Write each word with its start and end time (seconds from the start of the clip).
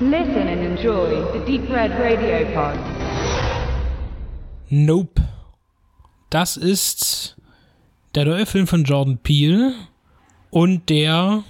Listen 0.00 0.48
and 0.48 0.60
enjoy 0.60 1.24
the 1.32 1.38
Deep 1.46 1.70
Red 1.70 1.92
Radio 1.92 2.44
Pod. 2.52 2.76
Nope. 4.68 5.22
Das 6.30 6.56
ist 6.56 7.36
der 8.16 8.24
neue 8.24 8.44
Film 8.44 8.66
von 8.66 8.82
Jordan 8.82 9.18
Peele 9.18 9.72
und 10.50 10.88
der 10.90 11.44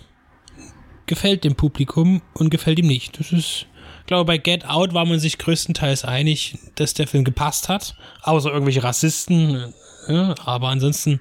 gefällt 1.07 1.45
dem 1.45 1.55
Publikum 1.55 2.21
und 2.35 2.51
gefällt 2.51 2.79
ihm 2.79 2.87
nicht. 2.87 3.19
Das 3.19 3.33
ist, 3.33 3.67
ich 4.01 4.07
glaube, 4.07 4.27
bei 4.27 4.37
Get 4.37 4.67
Out 4.67 4.93
war 4.93 5.07
man 5.07 5.19
sich 5.19 5.39
größtenteils 5.39 6.05
einig, 6.05 6.59
dass 6.75 6.93
der 6.93 7.07
Film 7.07 7.25
gepasst 7.25 7.71
hat, 7.71 7.97
außer 8.25 8.51
irgendwelche 8.51 8.85
Rassisten. 8.85 9.73
Ja, 10.07 10.35
aber 10.45 10.69
ansonsten 10.69 11.21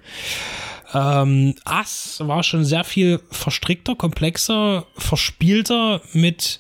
ähm, 0.94 1.56
Ass 1.64 2.20
war 2.20 2.44
schon 2.44 2.66
sehr 2.66 2.84
viel 2.84 3.22
verstrickter, 3.32 3.96
komplexer, 3.96 4.88
verspielter 4.98 6.02
mit 6.12 6.60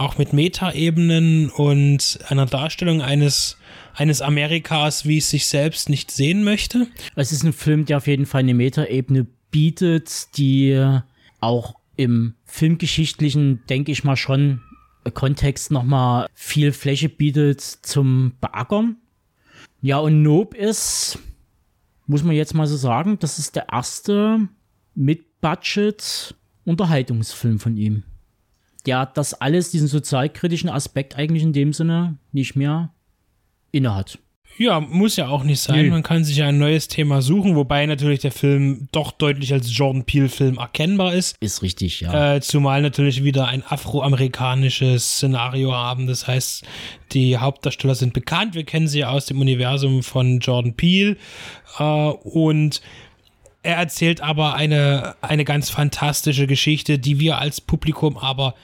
auch 0.00 0.18
mit 0.18 0.32
Metaebenen 0.32 1.50
und 1.50 2.18
einer 2.28 2.46
Darstellung 2.46 3.02
eines 3.02 3.58
eines 3.94 4.22
Amerikas, 4.22 5.04
wie 5.04 5.18
es 5.18 5.30
sich 5.30 5.46
selbst 5.46 5.90
nicht 5.90 6.10
sehen 6.10 6.42
möchte. 6.42 6.88
Es 7.16 7.32
ist 7.32 7.42
ein 7.42 7.52
Film, 7.52 7.84
der 7.84 7.98
auf 7.98 8.06
jeden 8.06 8.24
Fall 8.24 8.40
eine 8.40 8.54
Metaebene 8.54 9.26
bietet, 9.50 10.38
die 10.38 10.98
auch 11.40 11.74
im 11.96 12.32
filmgeschichtlichen, 12.46 13.60
denke 13.68 13.92
ich 13.92 14.04
mal, 14.04 14.16
schon 14.16 14.62
Kontext 15.12 15.70
nochmal 15.70 16.28
viel 16.34 16.72
Fläche 16.72 17.10
bietet 17.10 17.60
zum 17.60 18.32
Beackern. 18.40 18.96
Ja, 19.82 19.98
und 19.98 20.22
Nope 20.22 20.56
ist, 20.56 21.18
muss 22.06 22.22
man 22.22 22.36
jetzt 22.36 22.54
mal 22.54 22.66
so 22.66 22.76
sagen, 22.76 23.18
das 23.18 23.38
ist 23.38 23.54
der 23.56 23.68
erste 23.70 24.48
Mid-Budget-Unterhaltungsfilm 24.94 27.58
von 27.58 27.76
ihm. 27.76 28.04
Der 28.86 29.06
das 29.06 29.34
alles, 29.34 29.70
diesen 29.70 29.88
sozialkritischen 29.88 30.70
Aspekt 30.70 31.16
eigentlich 31.16 31.42
in 31.42 31.52
dem 31.52 31.72
Sinne 31.72 32.16
nicht 32.32 32.56
mehr 32.56 32.90
innehat. 33.72 34.18
Ja, 34.60 34.78
muss 34.78 35.16
ja 35.16 35.28
auch 35.28 35.42
nicht 35.42 35.60
sein. 35.60 35.84
Nee. 35.84 35.90
Man 35.90 36.02
kann 36.02 36.22
sich 36.22 36.36
ja 36.36 36.48
ein 36.48 36.58
neues 36.58 36.86
Thema 36.86 37.22
suchen, 37.22 37.56
wobei 37.56 37.86
natürlich 37.86 38.20
der 38.20 38.32
Film 38.32 38.88
doch 38.92 39.10
deutlich 39.12 39.54
als 39.54 39.74
Jordan 39.74 40.04
Peele-Film 40.04 40.58
erkennbar 40.58 41.14
ist. 41.14 41.36
Ist 41.40 41.62
richtig, 41.62 42.00
ja. 42.00 42.34
Äh, 42.34 42.40
zumal 42.42 42.82
natürlich 42.82 43.24
wieder 43.24 43.48
ein 43.48 43.62
afroamerikanisches 43.66 45.16
Szenario 45.16 45.72
haben. 45.72 46.06
Das 46.06 46.26
heißt, 46.26 46.64
die 47.12 47.38
Hauptdarsteller 47.38 47.94
sind 47.94 48.12
bekannt. 48.12 48.54
Wir 48.54 48.64
kennen 48.64 48.86
sie 48.86 49.02
aus 49.02 49.24
dem 49.24 49.40
Universum 49.40 50.02
von 50.02 50.40
Jordan 50.40 50.74
Peele. 50.74 51.16
Äh, 51.78 51.82
und 51.84 52.82
er 53.62 53.76
erzählt 53.76 54.20
aber 54.20 54.54
eine, 54.54 55.16
eine 55.20 55.44
ganz 55.44 55.70
fantastische 55.70 56.46
Geschichte, 56.46 56.98
die 56.98 57.20
wir 57.20 57.38
als 57.38 57.60
Publikum 57.60 58.16
aber 58.16 58.54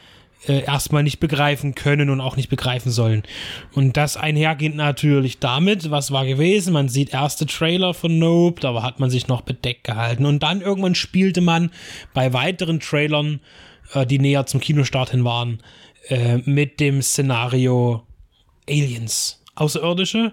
äh, 0.47 0.63
erstmal 0.63 1.03
nicht 1.03 1.21
begreifen 1.21 1.75
können 1.75 2.11
und 2.11 2.21
auch 2.21 2.37
nicht 2.37 2.49
begreifen 2.49 2.91
sollen. 2.91 3.23
Und 3.75 3.97
das 3.97 4.17
einhergeht 4.17 4.75
natürlich 4.75 5.39
damit, 5.39 5.91
was 5.91 6.13
war 6.13 6.25
gewesen. 6.25 6.73
Man 6.73 6.89
sieht 6.89 7.13
erste 7.13 7.47
Trailer 7.47 7.95
von 7.95 8.19
Nope, 8.19 8.61
da 8.61 8.83
hat 8.83 9.01
man 9.01 9.11
sich 9.11 9.29
noch 9.29 9.43
bedeckt 9.43 9.85
gehalten. 9.85 10.25
Und 10.25 10.43
dann 10.43 10.61
irgendwann 10.61 10.95
spielte 10.95 11.41
man 11.41 11.71
bei 12.15 12.33
weiteren 12.33 12.81
Trailern, 12.81 13.41
äh, 13.93 14.07
die 14.07 14.19
näher 14.19 14.47
zum 14.47 14.61
Kinostart 14.61 15.11
hin 15.11 15.25
waren, 15.25 15.63
äh, 16.09 16.39
mit 16.39 16.81
dem 16.81 17.03
Szenario 17.03 18.03
Aliens, 18.69 19.43
Außerirdische. 19.57 20.33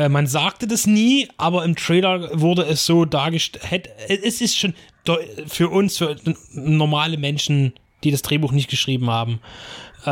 Äh, 0.00 0.08
man 0.08 0.26
sagte 0.26 0.66
das 0.66 0.86
nie, 0.86 1.28
aber 1.36 1.64
im 1.64 1.76
Trailer 1.76 2.40
wurde 2.40 2.62
es 2.62 2.86
so 2.86 3.04
dargestellt. 3.04 3.90
Es 4.08 4.40
ist 4.40 4.56
schon 4.56 4.72
für 5.46 5.68
uns, 5.68 5.98
für 5.98 6.16
normale 6.52 7.18
Menschen, 7.18 7.74
die 8.02 8.10
das 8.10 8.22
Drehbuch 8.22 8.52
nicht 8.52 8.70
geschrieben 8.70 9.10
haben, 9.10 9.40
äh, 10.06 10.08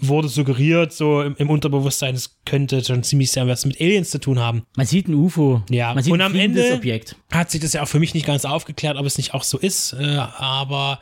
wurde 0.00 0.28
suggeriert, 0.28 0.92
so 0.92 1.22
im, 1.22 1.36
im 1.36 1.50
Unterbewusstsein, 1.50 2.16
es 2.16 2.36
könnte 2.44 2.82
schon 2.82 3.04
ziemlich 3.04 3.30
sehr 3.30 3.46
was 3.46 3.64
mit 3.64 3.80
Aliens 3.80 4.10
zu 4.10 4.18
tun 4.18 4.40
haben. 4.40 4.64
Man 4.76 4.86
sieht 4.86 5.06
ein 5.06 5.14
UFO. 5.14 5.62
Ja, 5.70 5.94
man 5.94 6.02
sieht 6.02 6.12
und 6.12 6.20
am 6.20 6.34
Ende 6.34 6.72
Objekt. 6.74 7.14
hat 7.30 7.48
sich 7.52 7.60
das 7.60 7.74
ja 7.74 7.82
auch 7.82 7.88
für 7.88 8.00
mich 8.00 8.14
nicht 8.14 8.26
ganz 8.26 8.44
aufgeklärt, 8.44 8.96
ob 8.96 9.06
es 9.06 9.18
nicht 9.18 9.34
auch 9.34 9.44
so 9.44 9.56
ist. 9.56 9.92
Äh, 9.92 10.16
aber 10.16 10.98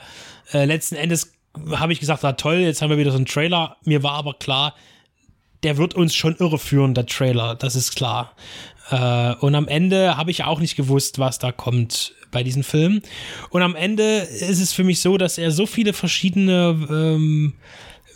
äh, 0.53 0.66
letzten 0.66 0.97
Endes 0.97 1.32
habe 1.72 1.94
ich 1.94 2.00
gesagt, 2.00 2.22
ah, 2.25 2.32
toll, 2.32 2.56
jetzt 2.56 2.82
haben 2.82 2.91
wir 2.91 2.98
wieder 2.98 3.12
so 3.12 3.16
einen 3.16 3.26
Trailer. 3.26 3.76
Mir 3.84 4.03
war 4.03 4.12
aber 4.12 4.34
klar, 4.34 4.75
der 5.62 5.76
wird 5.76 5.94
uns 5.94 6.15
schon 6.15 6.37
irreführen, 6.37 6.94
der 6.94 7.06
Trailer, 7.06 7.54
das 7.54 7.76
ist 7.76 7.94
klar. 7.94 8.34
Äh, 8.91 9.34
und 9.37 9.54
am 9.54 9.69
Ende 9.69 10.16
habe 10.16 10.31
ich 10.31 10.44
auch 10.44 10.60
nicht 10.60 10.76
gewusst, 10.76 11.19
was 11.19 11.38
da 11.38 11.53
kommt 11.53 12.15
bei 12.31 12.43
diesem 12.43 12.62
Film. 12.62 13.03
Und 13.50 13.62
am 13.62 13.75
Ende 13.75 14.19
ist 14.19 14.60
es 14.60 14.72
für 14.72 14.84
mich 14.84 15.00
so, 15.00 15.19
dass 15.19 15.38
er 15.38 15.50
so 15.50 15.66
viele 15.66 15.93
verschiedene 15.93 16.87
ähm, 16.88 17.54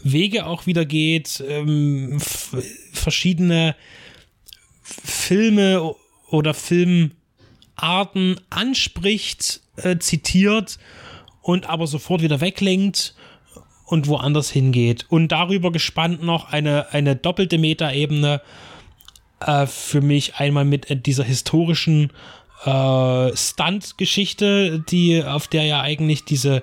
Wege 0.02 0.46
auch 0.46 0.66
wieder 0.66 0.84
geht, 0.84 1.42
ähm, 1.46 2.18
verschiedene 2.92 3.74
Filme 4.82 5.94
oder 6.28 6.54
Filmarten 6.54 8.40
anspricht, 8.50 9.60
äh, 9.76 9.98
zitiert 9.98 10.78
und 11.42 11.68
aber 11.68 11.86
sofort 11.86 12.22
wieder 12.22 12.40
weglenkt 12.40 13.14
und 13.84 14.08
woanders 14.08 14.50
hingeht. 14.50 15.06
Und 15.08 15.28
darüber 15.28 15.72
gespannt 15.72 16.22
noch 16.22 16.52
eine, 16.52 16.92
eine 16.92 17.16
doppelte 17.16 17.58
Metaebene 17.58 18.40
äh, 19.40 19.66
für 19.66 20.00
mich 20.00 20.36
einmal 20.36 20.64
mit 20.64 20.90
äh, 20.90 20.96
dieser 20.96 21.24
historischen 21.24 22.10
äh, 22.64 23.36
Stunt-Geschichte, 23.36 24.84
die 24.88 25.22
auf 25.22 25.48
der 25.48 25.64
ja 25.64 25.80
eigentlich 25.82 26.24
diese 26.24 26.62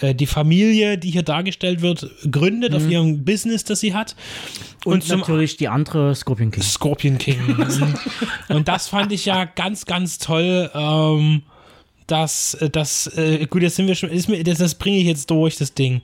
äh, 0.00 0.14
die 0.14 0.26
Familie, 0.26 0.98
die 0.98 1.10
hier 1.10 1.22
dargestellt 1.22 1.82
wird, 1.82 2.10
gründet 2.30 2.74
auf 2.74 2.88
ihrem 2.88 3.24
Business, 3.24 3.64
das 3.64 3.80
sie 3.80 3.94
hat. 3.94 4.16
Und, 4.84 5.04
zum 5.04 5.20
natürlich 5.20 5.56
die 5.56 5.68
andere 5.68 6.14
Scorpion 6.14 6.50
King. 6.50 6.62
Scorpion 6.62 7.18
King. 7.18 7.38
und 8.48 8.68
das 8.68 8.88
fand 8.88 9.12
ich 9.12 9.24
ja 9.24 9.44
ganz, 9.44 9.84
ganz 9.86 10.18
toll. 10.18 10.70
Ähm, 10.74 11.42
dass 12.06 12.56
das, 12.70 13.08
äh, 13.16 13.46
gut, 13.46 13.62
jetzt 13.62 13.76
sind 13.76 13.88
wir 13.88 13.96
schon, 13.96 14.10
ist 14.10 14.28
mir, 14.28 14.42
das, 14.44 14.58
das 14.58 14.76
bringe 14.76 14.98
ich 14.98 15.06
jetzt 15.06 15.30
durch, 15.30 15.56
das 15.56 15.74
Ding. 15.74 16.02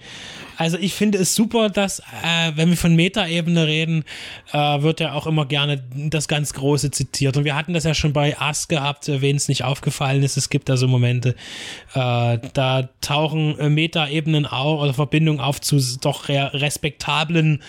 Also 0.62 0.78
ich 0.78 0.94
finde 0.94 1.18
es 1.18 1.34
super, 1.34 1.70
dass, 1.70 1.98
äh, 1.98 2.52
wenn 2.54 2.70
wir 2.70 2.76
von 2.76 2.94
Metaebene 2.94 3.66
reden, 3.66 4.04
äh, 4.52 4.58
wird 4.80 5.00
ja 5.00 5.12
auch 5.12 5.26
immer 5.26 5.44
gerne 5.44 5.82
das 5.92 6.28
ganz 6.28 6.52
Große 6.52 6.92
zitiert. 6.92 7.36
Und 7.36 7.44
wir 7.44 7.56
hatten 7.56 7.72
das 7.74 7.82
ja 7.82 7.94
schon 7.94 8.12
bei 8.12 8.38
Ass 8.38 8.68
gehabt, 8.68 9.08
äh, 9.08 9.20
wen 9.20 9.34
es 9.34 9.48
nicht 9.48 9.64
aufgefallen 9.64 10.22
ist. 10.22 10.36
Es 10.36 10.50
gibt 10.50 10.68
da 10.68 10.76
so 10.76 10.86
Momente, 10.86 11.30
äh, 11.94 12.38
da 12.52 12.88
tauchen 13.00 13.58
äh, 13.58 13.68
Metaebenen 13.70 14.46
auch 14.46 14.82
oder 14.82 14.94
Verbindungen 14.94 15.40
auf 15.40 15.60
zu 15.60 15.80
doch 16.00 16.28
re 16.28 16.52
respektablen 16.54 17.60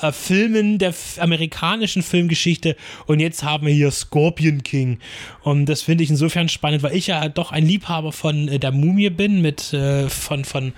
äh, 0.00 0.12
Filmen 0.12 0.78
der 0.78 0.94
amerikanischen 1.18 2.02
Filmgeschichte. 2.02 2.76
Und 3.06 3.20
jetzt 3.20 3.42
haben 3.42 3.66
wir 3.66 3.74
hier 3.74 3.90
Scorpion 3.90 4.62
King. 4.62 5.00
Und 5.42 5.66
das 5.66 5.82
finde 5.82 6.04
ich 6.04 6.10
insofern 6.10 6.48
spannend, 6.48 6.82
weil 6.82 6.96
ich 6.96 7.08
ja 7.08 7.28
doch 7.28 7.52
ein 7.52 7.66
Liebhaber 7.66 8.12
von 8.12 8.48
äh, 8.48 8.58
der 8.58 8.72
Mumie 8.72 9.10
bin, 9.10 9.42
mit 9.42 9.72
äh, 9.72 10.08
von, 10.08 10.44
von 10.44 10.72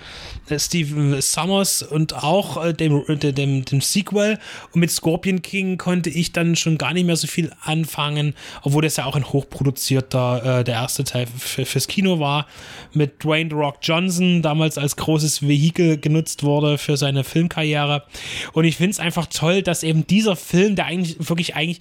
äh, 0.48 0.58
Stephen 0.58 1.20
Summers 1.60 1.82
und 1.82 2.14
auch 2.14 2.64
äh, 2.64 2.72
dem, 2.72 3.04
dem, 3.06 3.34
dem, 3.34 3.64
dem 3.64 3.80
Sequel. 3.80 4.38
Und 4.72 4.80
mit 4.80 4.90
Scorpion 4.90 5.42
King 5.42 5.78
konnte 5.78 6.10
ich 6.10 6.32
dann 6.32 6.56
schon 6.56 6.78
gar 6.78 6.92
nicht 6.92 7.06
mehr 7.06 7.16
so 7.16 7.26
viel 7.26 7.52
anfangen, 7.62 8.34
obwohl 8.62 8.82
das 8.82 8.96
ja 8.96 9.04
auch 9.04 9.16
ein 9.16 9.24
hochproduzierter, 9.24 10.60
äh, 10.60 10.64
der 10.64 10.74
erste 10.74 11.04
Teil 11.04 11.26
für, 11.26 11.66
fürs 11.66 11.86
Kino 11.86 12.18
war, 12.18 12.46
mit 12.92 13.22
Dwayne 13.24 13.50
The 13.50 13.56
Rock 13.56 13.78
Johnson, 13.82 14.42
damals 14.42 14.78
als 14.78 14.96
großes 14.96 15.46
Vehikel 15.46 15.98
genutzt 15.98 16.42
wurde 16.42 16.78
für 16.78 16.96
seine 16.96 17.24
Filmkarriere. 17.24 18.04
Und 18.52 18.64
ich 18.64 18.76
finde 18.76 18.92
es 18.92 19.00
einfach 19.00 19.26
toll, 19.26 19.62
dass 19.62 19.82
eben 19.82 20.06
dieser 20.06 20.36
Film, 20.36 20.76
der 20.76 20.86
eigentlich 20.86 21.16
wirklich 21.28 21.54
eigentlich 21.54 21.80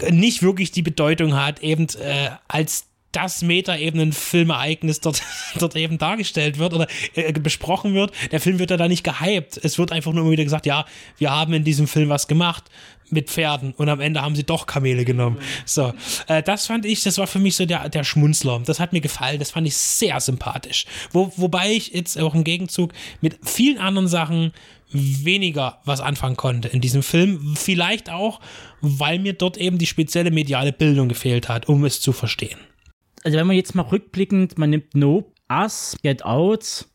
äh, 0.00 0.12
nicht 0.12 0.42
wirklich 0.42 0.70
die 0.72 0.82
Bedeutung 0.82 1.34
hat, 1.34 1.62
eben 1.62 1.86
äh, 2.00 2.30
als 2.48 2.89
das 3.12 3.42
Metaebenen-Filmereignis 3.42 5.00
dort, 5.00 5.22
dort 5.58 5.76
eben 5.76 5.98
dargestellt 5.98 6.58
wird 6.58 6.74
oder 6.74 6.86
äh, 7.14 7.32
besprochen 7.32 7.94
wird. 7.94 8.12
Der 8.30 8.40
Film 8.40 8.58
wird 8.58 8.70
ja 8.70 8.76
da 8.76 8.88
nicht 8.88 9.04
gehypt. 9.04 9.58
Es 9.62 9.78
wird 9.78 9.92
einfach 9.92 10.12
nur 10.12 10.22
immer 10.22 10.32
wieder 10.32 10.44
gesagt, 10.44 10.66
ja, 10.66 10.84
wir 11.18 11.30
haben 11.30 11.52
in 11.52 11.64
diesem 11.64 11.86
Film 11.86 12.08
was 12.08 12.28
gemacht 12.28 12.64
mit 13.10 13.28
Pferden 13.28 13.72
und 13.76 13.88
am 13.88 14.00
Ende 14.00 14.22
haben 14.22 14.36
sie 14.36 14.44
doch 14.44 14.66
Kamele 14.66 15.04
genommen. 15.04 15.38
So, 15.64 15.92
äh, 16.28 16.42
das 16.42 16.66
fand 16.66 16.86
ich, 16.86 17.02
das 17.02 17.18
war 17.18 17.26
für 17.26 17.40
mich 17.40 17.56
so 17.56 17.66
der, 17.66 17.88
der 17.88 18.04
Schmunzler. 18.04 18.60
Das 18.64 18.78
hat 18.78 18.92
mir 18.92 19.00
gefallen, 19.00 19.38
das 19.38 19.50
fand 19.50 19.66
ich 19.66 19.76
sehr 19.76 20.20
sympathisch. 20.20 20.86
Wo, 21.12 21.32
wobei 21.36 21.72
ich 21.72 21.88
jetzt 21.88 22.18
auch 22.18 22.34
im 22.34 22.44
Gegenzug 22.44 22.92
mit 23.20 23.38
vielen 23.44 23.78
anderen 23.78 24.06
Sachen 24.06 24.52
weniger 24.92 25.78
was 25.84 26.00
anfangen 26.00 26.36
konnte 26.36 26.68
in 26.68 26.80
diesem 26.80 27.02
Film. 27.02 27.54
Vielleicht 27.56 28.10
auch, 28.10 28.40
weil 28.80 29.18
mir 29.18 29.34
dort 29.34 29.56
eben 29.56 29.78
die 29.78 29.86
spezielle 29.86 30.30
mediale 30.30 30.72
Bildung 30.72 31.08
gefehlt 31.08 31.48
hat, 31.48 31.68
um 31.68 31.84
es 31.84 32.00
zu 32.00 32.12
verstehen. 32.12 32.58
Also 33.22 33.36
wenn 33.38 33.46
man 33.46 33.56
jetzt 33.56 33.74
mal 33.74 33.82
rückblickend, 33.82 34.58
man 34.58 34.70
nimmt 34.70 34.94
Nope, 34.94 35.32
Us, 35.50 35.96
Get 36.02 36.24
Out, 36.24 36.86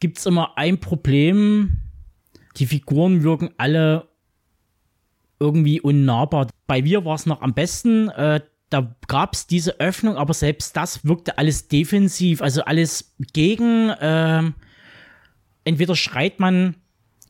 gibt 0.00 0.18
es 0.18 0.26
immer 0.26 0.58
ein 0.58 0.78
Problem. 0.78 1.78
Die 2.56 2.66
Figuren 2.66 3.22
wirken 3.22 3.50
alle 3.56 4.08
irgendwie 5.38 5.80
unnahbar. 5.80 6.48
Bei 6.66 6.82
mir 6.82 7.04
war 7.04 7.14
es 7.14 7.26
noch 7.26 7.42
am 7.42 7.54
besten. 7.54 8.08
Äh, 8.10 8.40
da 8.70 8.96
gab 9.06 9.34
es 9.34 9.46
diese 9.46 9.78
Öffnung, 9.80 10.16
aber 10.16 10.34
selbst 10.34 10.76
das 10.76 11.04
wirkte 11.04 11.38
alles 11.38 11.68
defensiv, 11.68 12.42
also 12.42 12.62
alles 12.64 13.14
gegen. 13.32 13.92
ähm, 14.00 14.54
entweder 15.66 15.96
schreit 15.96 16.40
man 16.40 16.76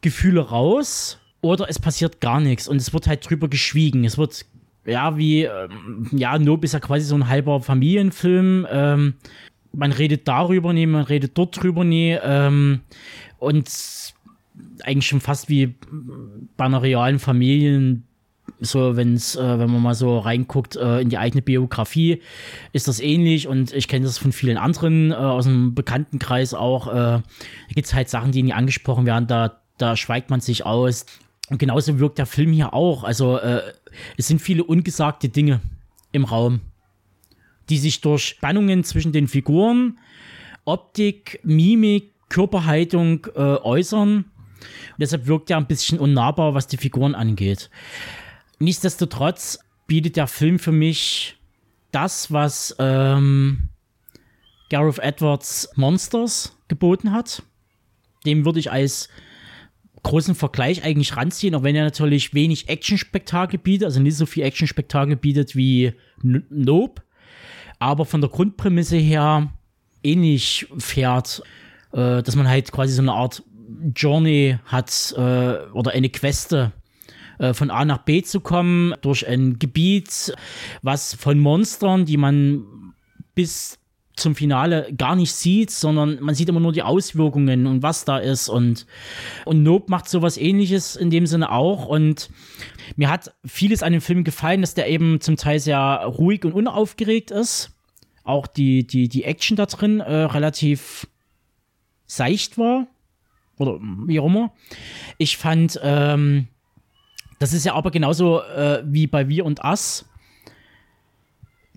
Gefühle 0.03 0.41
raus 0.41 1.19
oder 1.41 1.69
es 1.69 1.79
passiert 1.79 2.21
gar 2.21 2.41
nichts 2.41 2.69
und 2.69 2.77
es 2.77 2.93
wird 2.93 3.07
halt 3.07 3.29
drüber 3.29 3.49
geschwiegen. 3.49 4.05
Es 4.05 4.19
wird, 4.19 4.45
ja, 4.87 5.17
wie, 5.17 5.45
ähm, 5.45 6.07
ja, 6.13 6.39
Nope 6.39 6.65
ist 6.65 6.73
ja 6.73 6.81
quasi 6.81 7.05
so 7.07 7.15
ein 7.15 7.29
halber 7.29 7.61
Familienfilm. 7.61 8.67
Ähm, 8.71 9.15
man 9.73 9.93
redet 9.93 10.27
darüber 10.27 10.73
nie, 10.73 10.87
man 10.87 11.05
redet 11.05 11.37
dort 11.37 11.63
drüber 11.63 11.85
nie. 11.85 12.17
Ähm, 12.23 12.81
und 13.39 13.69
eigentlich 14.83 15.07
schon 15.07 15.21
fast 15.21 15.49
wie 15.49 15.75
bei 16.57 16.65
einer 16.65 16.83
realen 16.83 17.19
Familie 17.19 18.01
so 18.61 18.97
wenn's, 18.97 19.37
äh, 19.37 19.59
wenn 19.59 19.71
man 19.71 19.83
mal 19.83 19.95
so 19.95 20.19
reinguckt 20.19 20.77
äh, 20.77 21.01
in 21.01 21.09
die 21.09 21.19
eigene 21.19 21.43
Biografie, 21.43 22.23
ist 22.73 22.89
das 22.89 23.01
ähnlich 23.01 23.49
und 23.49 23.73
ich 23.73 23.89
kenne 23.89 24.07
das 24.07 24.19
von 24.19 24.33
vielen 24.33 24.57
anderen 24.57 25.11
äh, 25.11 25.15
aus 25.15 25.45
dem 25.45 25.75
Bekanntenkreis 25.75 26.55
auch. 26.55 26.89
Äh, 26.89 26.93
da 26.93 27.23
gibt 27.75 27.87
es 27.87 27.95
halt 27.95 28.09
Sachen, 28.09 28.33
die 28.33 28.43
nie 28.43 28.53
angesprochen 28.53 29.05
werden, 29.05 29.27
da, 29.27 29.61
da 29.79 29.97
schweigt 29.97 30.31
man 30.31 30.41
sich 30.41 30.65
aus. 30.65 31.07
Und 31.49 31.59
genauso 31.59 31.99
wirkt 31.99 32.19
der 32.19 32.27
Film 32.27 32.53
hier 32.53 32.75
auch. 32.75 33.05
Also 33.05 33.39
äh, 33.39 33.63
es 34.17 34.29
sind 34.29 34.41
viele 34.41 34.65
ungesagte 34.65 35.29
Dinge 35.29 35.61
im 36.13 36.25
Raum, 36.25 36.61
die 37.69 37.79
sich 37.79 38.01
durch 38.01 38.25
Spannungen 38.25 38.85
zwischen 38.85 39.13
den 39.13 39.29
Figuren, 39.29 39.99
Optik, 40.65 41.41
Mimik, 41.43 42.13
Körperhaltung 42.29 43.27
äh, 43.35 43.41
äußern. 43.41 44.17
Und 44.17 44.99
deshalb 44.99 45.27
wirkt 45.27 45.51
er 45.51 45.59
ein 45.59 45.67
bisschen 45.67 45.99
unnahbar, 45.99 46.55
was 46.55 46.67
die 46.67 46.77
Figuren 46.77 47.15
angeht. 47.15 47.71
Nichtsdestotrotz 48.59 49.59
bietet 49.87 50.17
der 50.17 50.27
Film 50.27 50.59
für 50.59 50.73
mich 50.73 51.37
das, 51.93 52.33
was 52.33 52.75
ähm, 52.79 53.69
Gareth 54.71 54.99
Edwards 54.99 55.69
Monsters 55.77 56.57
geboten 56.69 57.13
hat. 57.13 57.43
Dem 58.25 58.45
würde 58.45 58.59
ich 58.59 58.73
als 58.73 59.09
großen 60.07 60.37
Vergleich 60.37 60.85
eigentlich 60.85 61.17
ranziehen, 61.17 61.55
auch 61.57 61.65
wenn 61.65 61.75
er 61.75 61.85
natürlich 61.85 62.33
wenig 62.33 62.69
Action-Spektakel 62.69 63.59
bietet, 63.59 63.87
also 63.87 64.01
nicht 64.01 64.17
so 64.17 64.25
viel 64.25 64.45
Action-Spektakel 64.45 65.17
bietet 65.17 65.57
wie 65.57 65.93
Nope, 66.23 67.03
aber 67.81 68.05
von 68.05 68.21
der 68.21 68.31
Grundprämisse 68.31 68.97
her 68.97 69.53
ähnlich 70.05 70.69
fährt, 70.79 71.43
äh, 71.93 72.23
dass 72.23 72.37
man 72.37 72.49
halt 72.49 72.71
quasi 72.71 72.95
so 72.95 73.03
eine 73.03 73.15
Art 73.15 73.43
Journey 73.97 74.59
hat 74.67 75.13
äh, 75.17 75.71
oder 75.73 75.91
eine 75.91 76.09
Queste 76.09 76.71
äh, 77.41 77.53
von 77.53 77.71
A 77.71 77.85
nach 77.85 77.99
B 77.99 78.23
zu 78.23 78.39
kommen, 78.39 78.95
durch 79.01 79.27
ein 79.27 79.59
Gebiet, 79.59 80.33
was 80.83 81.15
von 81.15 81.41
Monstern, 81.41 82.05
die 82.05 82.17
man 82.17 82.65
bis 83.35 83.81
zum 84.17 84.35
Finale 84.35 84.93
gar 84.97 85.15
nicht 85.15 85.33
sieht, 85.33 85.71
sondern 85.71 86.19
man 86.21 86.35
sieht 86.35 86.49
immer 86.49 86.61
nur 86.61 86.73
die 86.73 86.83
Auswirkungen 86.83 87.67
und 87.67 87.83
was 87.83 88.05
da 88.05 88.19
ist 88.19 88.49
und 88.49 88.87
und 89.45 89.63
Nope 89.63 89.91
macht 89.91 90.09
sowas 90.09 90.39
ähnliches 90.39 90.97
in 90.97 91.11
dem 91.11 91.27
Sinne 91.27 91.53
auch 91.53 91.87
und 91.87 92.31
mir 92.97 93.11
hat 93.11 93.35
vieles 93.45 93.83
an 93.83 93.93
dem 93.93 94.01
Film 94.01 94.25
gefallen, 94.25 94.63
dass 94.63 94.75
der 94.75 94.89
eben 94.89 95.21
zum 95.21 95.37
Teil 95.37 95.61
sehr 95.61 96.05
ruhig 96.07 96.45
und 96.45 96.53
unaufgeregt 96.53 97.31
ist. 97.31 97.73
Auch 98.25 98.47
die 98.47 98.87
die 98.87 99.09
die 99.09 99.25
Action 99.25 99.57
da 99.57 99.67
drin 99.67 100.01
äh, 100.01 100.13
relativ 100.13 101.07
seicht 102.07 102.57
war 102.57 102.87
oder 103.59 103.79
wie 103.81 104.19
auch 104.19 104.27
immer. 104.27 104.53
Ich 105.19 105.37
fand 105.37 105.79
ähm, 105.83 106.49
das 107.39 107.53
ist 107.53 107.67
ja 107.67 107.75
aber 107.75 107.91
genauso 107.91 108.41
äh, 108.43 108.83
wie 108.87 109.07
bei 109.07 109.29
Wir 109.29 109.45
und 109.45 109.63
Us. 109.63 110.07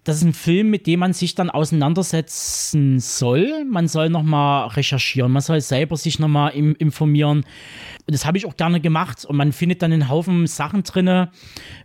Das 0.04 0.18
ist 0.18 0.24
ein 0.24 0.34
Film, 0.34 0.70
mit 0.70 0.88
dem 0.88 1.00
man 1.02 1.14
sich 1.14 1.36
dann 1.36 1.50
auseinandersetzen 1.50 3.00
soll. 3.00 3.66
Man 3.66 3.88
soll 3.88 4.10
nochmal 4.10 4.68
recherchieren, 4.68 5.32
man 5.32 5.42
soll 5.42 5.62
selber 5.62 5.98
sich 5.98 6.20
nochmal 6.20 6.52
im, 6.52 6.76
informieren. 6.76 7.40
Und 7.40 8.14
das 8.14 8.26
habe 8.26 8.38
ich 8.38 8.46
auch 8.46 8.56
gerne 8.56 8.80
gemacht. 8.80 9.26
Und 9.26 9.36
man 9.36 9.52
findet 9.52 9.82
dann 9.82 9.92
einen 9.92 10.10
Haufen 10.10 10.48
Sachen 10.48 10.84
drin, 10.84 11.28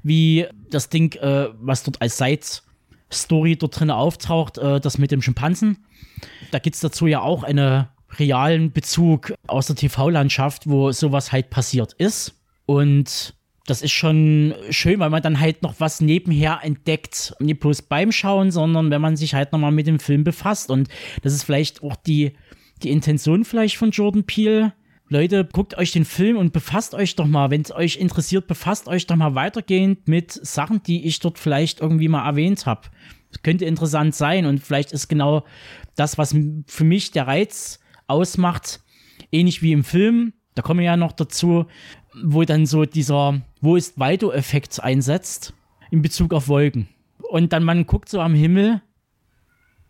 wie 0.02 0.46
das 0.70 0.88
Ding, 0.88 1.14
äh, 1.16 1.48
was 1.60 1.82
dort 1.82 2.00
als 2.00 2.18
Side-Story 2.18 3.56
dort 3.56 3.78
drin 3.78 3.90
auftaucht, 3.90 4.58
äh, 4.58 4.80
das 4.80 4.98
mit 4.98 5.10
dem 5.10 5.22
Schimpansen. 5.22 5.84
Da 6.50 6.58
gibt 6.58 6.76
es 6.76 6.80
dazu 6.80 7.06
ja 7.06 7.20
auch 7.20 7.42
einen 7.42 7.86
realen 8.18 8.72
Bezug 8.72 9.34
aus 9.46 9.66
der 9.66 9.76
TV-Landschaft, 9.76 10.68
wo 10.68 10.92
sowas 10.92 11.32
halt 11.32 11.50
passiert 11.50 11.94
ist. 11.94 12.40
Und 12.66 13.34
das 13.66 13.80
ist 13.80 13.92
schon 13.92 14.54
schön, 14.70 15.00
weil 15.00 15.10
man 15.10 15.22
dann 15.22 15.40
halt 15.40 15.62
noch 15.62 15.76
was 15.78 16.00
nebenher 16.00 16.60
entdeckt. 16.62 17.34
Nicht 17.40 17.60
bloß 17.60 17.82
beim 17.82 18.12
Schauen, 18.12 18.50
sondern 18.50 18.90
wenn 18.90 19.00
man 19.00 19.16
sich 19.16 19.34
halt 19.34 19.52
nochmal 19.52 19.72
mit 19.72 19.86
dem 19.86 19.98
Film 19.98 20.22
befasst. 20.22 20.70
Und 20.70 20.88
das 21.22 21.32
ist 21.32 21.44
vielleicht 21.44 21.82
auch 21.82 21.96
die, 21.96 22.32
die 22.82 22.90
Intention 22.90 23.44
vielleicht 23.44 23.76
von 23.76 23.90
Jordan 23.90 24.24
Peele. 24.24 24.74
Leute, 25.08 25.44
guckt 25.50 25.76
euch 25.78 25.92
den 25.92 26.04
Film 26.04 26.36
und 26.36 26.52
befasst 26.52 26.94
euch 26.94 27.14
doch 27.16 27.26
mal, 27.26 27.50
wenn 27.50 27.62
es 27.62 27.72
euch 27.72 27.96
interessiert, 27.96 28.46
befasst 28.46 28.88
euch 28.88 29.06
doch 29.06 29.16
mal 29.16 29.34
weitergehend 29.34 30.08
mit 30.08 30.32
Sachen, 30.32 30.82
die 30.82 31.06
ich 31.06 31.20
dort 31.20 31.38
vielleicht 31.38 31.80
irgendwie 31.80 32.08
mal 32.08 32.26
erwähnt 32.26 32.66
habe. 32.66 32.88
Könnte 33.42 33.64
interessant 33.64 34.14
sein 34.14 34.46
und 34.46 34.60
vielleicht 34.60 34.92
ist 34.92 35.08
genau 35.08 35.44
das, 35.96 36.18
was 36.18 36.34
für 36.66 36.84
mich 36.84 37.10
der 37.10 37.26
Reiz 37.26 37.80
ausmacht, 38.06 38.80
ähnlich 39.32 39.62
wie 39.62 39.72
im 39.72 39.84
Film. 39.84 40.32
Da 40.54 40.62
kommen 40.62 40.80
wir 40.80 40.86
ja 40.86 40.96
noch 40.96 41.12
dazu, 41.12 41.66
wo 42.22 42.44
dann 42.44 42.66
so 42.66 42.84
dieser 42.84 43.42
Wo 43.60 43.76
ist 43.76 43.98
Waldo-Effekt 43.98 44.82
einsetzt 44.82 45.54
in 45.90 46.02
Bezug 46.02 46.32
auf 46.32 46.48
Wolken. 46.48 46.88
Und 47.30 47.52
dann 47.52 47.64
man 47.64 47.86
guckt 47.86 48.08
so 48.08 48.20
am 48.20 48.34
Himmel, 48.34 48.80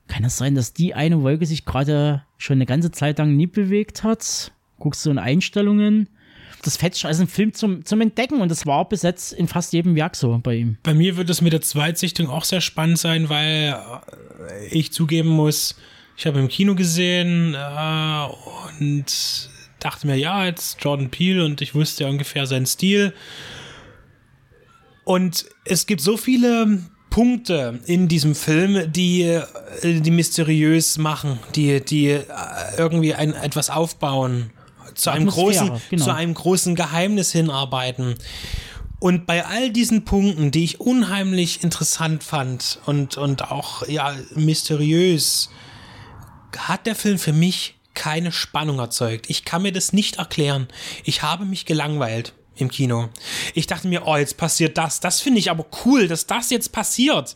kann 0.06 0.24
es 0.24 0.36
sein, 0.36 0.54
dass 0.54 0.72
die 0.72 0.94
eine 0.94 1.22
Wolke 1.22 1.46
sich 1.46 1.64
gerade 1.64 2.22
schon 2.36 2.58
eine 2.58 2.66
ganze 2.66 2.90
Zeit 2.90 3.18
lang 3.18 3.36
nie 3.36 3.46
bewegt 3.46 4.02
hat? 4.02 4.52
Guckst 4.78 5.04
du 5.06 5.10
in 5.10 5.18
Einstellungen? 5.18 6.08
Das 6.62 6.76
fetzt 6.76 7.00
schon 7.00 7.08
als 7.08 7.20
ein 7.20 7.28
Film 7.28 7.52
zum, 7.52 7.84
zum 7.84 8.00
Entdecken 8.00 8.40
und 8.40 8.50
das 8.50 8.64
war 8.64 8.88
besetzt 8.88 9.32
in 9.32 9.48
fast 9.48 9.72
jedem 9.72 9.94
Werk 9.96 10.16
so 10.16 10.40
bei 10.42 10.56
ihm. 10.56 10.78
Bei 10.82 10.94
mir 10.94 11.16
wird 11.16 11.28
es 11.28 11.42
mit 11.42 11.52
der 11.52 11.60
Zweitsichtung 11.60 12.28
auch 12.28 12.44
sehr 12.44 12.62
spannend 12.62 12.98
sein, 12.98 13.28
weil 13.28 13.78
ich 14.70 14.92
zugeben 14.92 15.28
muss, 15.28 15.76
ich 16.16 16.26
habe 16.26 16.38
im 16.38 16.48
Kino 16.48 16.74
gesehen 16.74 17.54
äh, 17.54 18.26
und 18.80 19.50
dachte 19.84 20.06
mir, 20.06 20.16
ja, 20.16 20.46
jetzt 20.46 20.78
Jordan 20.80 21.10
Peele 21.10 21.44
und 21.44 21.60
ich 21.60 21.74
wusste 21.74 22.04
ja 22.04 22.10
ungefähr 22.10 22.46
seinen 22.46 22.66
Stil. 22.66 23.12
Und 25.04 25.46
es 25.64 25.86
gibt 25.86 26.00
so 26.00 26.16
viele 26.16 26.80
Punkte 27.10 27.78
in 27.86 28.08
diesem 28.08 28.34
Film, 28.34 28.90
die, 28.90 29.22
äh, 29.22 30.00
die 30.00 30.10
mysteriös 30.10 30.98
machen, 30.98 31.38
die, 31.54 31.84
die 31.84 32.08
äh, 32.08 32.24
irgendwie 32.78 33.14
ein, 33.14 33.34
etwas 33.34 33.70
aufbauen, 33.70 34.50
zu 34.94 35.10
einem, 35.10 35.28
großen, 35.28 35.72
genau. 35.90 36.04
zu 36.04 36.14
einem 36.14 36.34
großen 36.34 36.74
Geheimnis 36.74 37.32
hinarbeiten. 37.32 38.14
Und 39.00 39.26
bei 39.26 39.44
all 39.44 39.70
diesen 39.70 40.04
Punkten, 40.04 40.50
die 40.50 40.64
ich 40.64 40.80
unheimlich 40.80 41.62
interessant 41.62 42.24
fand 42.24 42.78
und, 42.86 43.18
und 43.18 43.50
auch 43.50 43.86
ja, 43.86 44.14
mysteriös, 44.34 45.50
hat 46.56 46.86
der 46.86 46.94
Film 46.94 47.18
für 47.18 47.32
mich 47.32 47.73
keine 47.94 48.32
Spannung 48.32 48.78
erzeugt. 48.78 49.28
Ich 49.28 49.44
kann 49.44 49.62
mir 49.62 49.72
das 49.72 49.92
nicht 49.92 50.16
erklären. 50.16 50.68
Ich 51.04 51.22
habe 51.22 51.44
mich 51.44 51.66
gelangweilt 51.66 52.34
im 52.56 52.70
Kino. 52.70 53.08
Ich 53.54 53.66
dachte 53.66 53.88
mir, 53.88 54.06
oh, 54.06 54.16
jetzt 54.16 54.36
passiert 54.36 54.78
das. 54.78 55.00
Das 55.00 55.20
finde 55.20 55.40
ich 55.40 55.50
aber 55.50 55.66
cool, 55.84 56.08
dass 56.08 56.26
das 56.26 56.50
jetzt 56.50 56.72
passiert. 56.72 57.34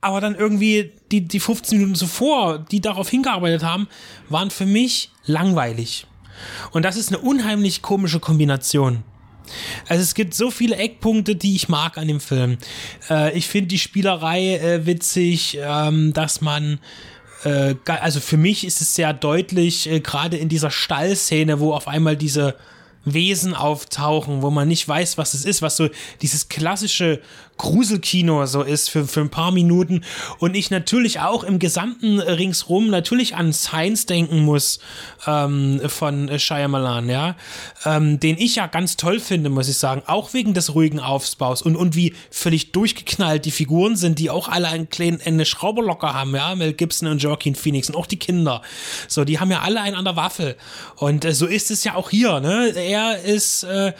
Aber 0.00 0.20
dann 0.20 0.34
irgendwie 0.34 0.92
die, 1.10 1.22
die 1.22 1.40
15 1.40 1.78
Minuten 1.78 1.96
zuvor, 1.96 2.58
die 2.58 2.80
darauf 2.80 3.08
hingearbeitet 3.08 3.62
haben, 3.62 3.88
waren 4.28 4.50
für 4.50 4.66
mich 4.66 5.10
langweilig. 5.24 6.06
Und 6.70 6.84
das 6.84 6.96
ist 6.96 7.08
eine 7.08 7.18
unheimlich 7.18 7.82
komische 7.82 8.20
Kombination. 8.20 9.02
Also 9.88 10.02
es 10.02 10.14
gibt 10.14 10.34
so 10.34 10.50
viele 10.50 10.76
Eckpunkte, 10.76 11.36
die 11.36 11.54
ich 11.54 11.68
mag 11.68 11.98
an 11.98 12.08
dem 12.08 12.20
Film. 12.20 12.58
Äh, 13.08 13.36
ich 13.36 13.46
finde 13.46 13.68
die 13.68 13.78
Spielerei 13.78 14.56
äh, 14.56 14.86
witzig, 14.86 15.58
ähm, 15.60 16.12
dass 16.12 16.40
man 16.40 16.80
also 17.84 18.20
für 18.20 18.36
mich 18.36 18.66
ist 18.66 18.80
es 18.80 18.94
sehr 18.94 19.12
deutlich, 19.12 19.90
äh, 19.90 20.00
gerade 20.00 20.36
in 20.36 20.48
dieser 20.48 20.70
Stallszene, 20.70 21.60
wo 21.60 21.72
auf 21.72 21.88
einmal 21.88 22.16
diese 22.16 22.54
Wesen 23.06 23.54
auftauchen, 23.54 24.42
wo 24.42 24.50
man 24.50 24.68
nicht 24.68 24.86
weiß, 24.86 25.16
was 25.16 25.32
es 25.32 25.44
ist, 25.44 25.62
was 25.62 25.76
so 25.76 25.88
dieses 26.20 26.48
klassische 26.48 27.20
Gruselkino 27.56 28.44
so 28.46 28.62
ist 28.62 28.90
für, 28.90 29.06
für 29.06 29.20
ein 29.20 29.30
paar 29.30 29.50
Minuten 29.50 30.02
und 30.38 30.54
ich 30.54 30.70
natürlich 30.70 31.20
auch 31.20 31.42
im 31.42 31.58
gesamten 31.58 32.20
ringsrum 32.20 32.90
natürlich 32.90 33.34
an 33.34 33.52
Science 33.52 34.06
denken 34.06 34.40
muss 34.40 34.78
ähm, 35.26 35.80
von 35.86 36.38
Shyamalan, 36.38 37.08
ja, 37.08 37.36
ähm, 37.84 38.20
den 38.20 38.36
ich 38.38 38.56
ja 38.56 38.66
ganz 38.66 38.96
toll 38.96 39.20
finde, 39.20 39.48
muss 39.48 39.68
ich 39.68 39.78
sagen, 39.78 40.02
auch 40.06 40.34
wegen 40.34 40.52
des 40.52 40.74
ruhigen 40.74 41.00
Aufbaus 41.00 41.62
und, 41.62 41.76
und 41.76 41.96
wie 41.96 42.14
völlig 42.30 42.72
durchgeknallt 42.72 43.44
die 43.44 43.50
Figuren 43.50 43.96
sind, 43.96 44.18
die 44.18 44.28
auch 44.28 44.48
alle 44.48 44.68
einen 44.68 44.90
kleinen 44.90 45.20
Ende 45.20 45.46
Schrauberlocker 45.46 46.12
haben, 46.12 46.34
ja, 46.34 46.54
Mel 46.54 46.74
Gibson 46.74 47.08
und 47.08 47.22
Joaquin 47.22 47.54
Phoenix 47.54 47.88
und 47.88 47.96
auch 47.96 48.06
die 48.06 48.18
Kinder, 48.18 48.60
so, 49.08 49.24
die 49.24 49.40
haben 49.40 49.50
ja 49.50 49.60
alle 49.60 49.80
einen 49.80 49.96
an 49.96 50.04
der 50.04 50.16
Waffe 50.16 50.56
und 50.96 51.24
äh, 51.24 51.32
so 51.32 51.46
ist 51.46 51.70
es 51.70 51.84
ja 51.84 51.94
auch 51.94 52.10
hier, 52.10 52.40
ne, 52.40 52.74
er 52.76 52.95
er 52.96 53.24
ist 53.24 53.64
äh, 53.64 53.92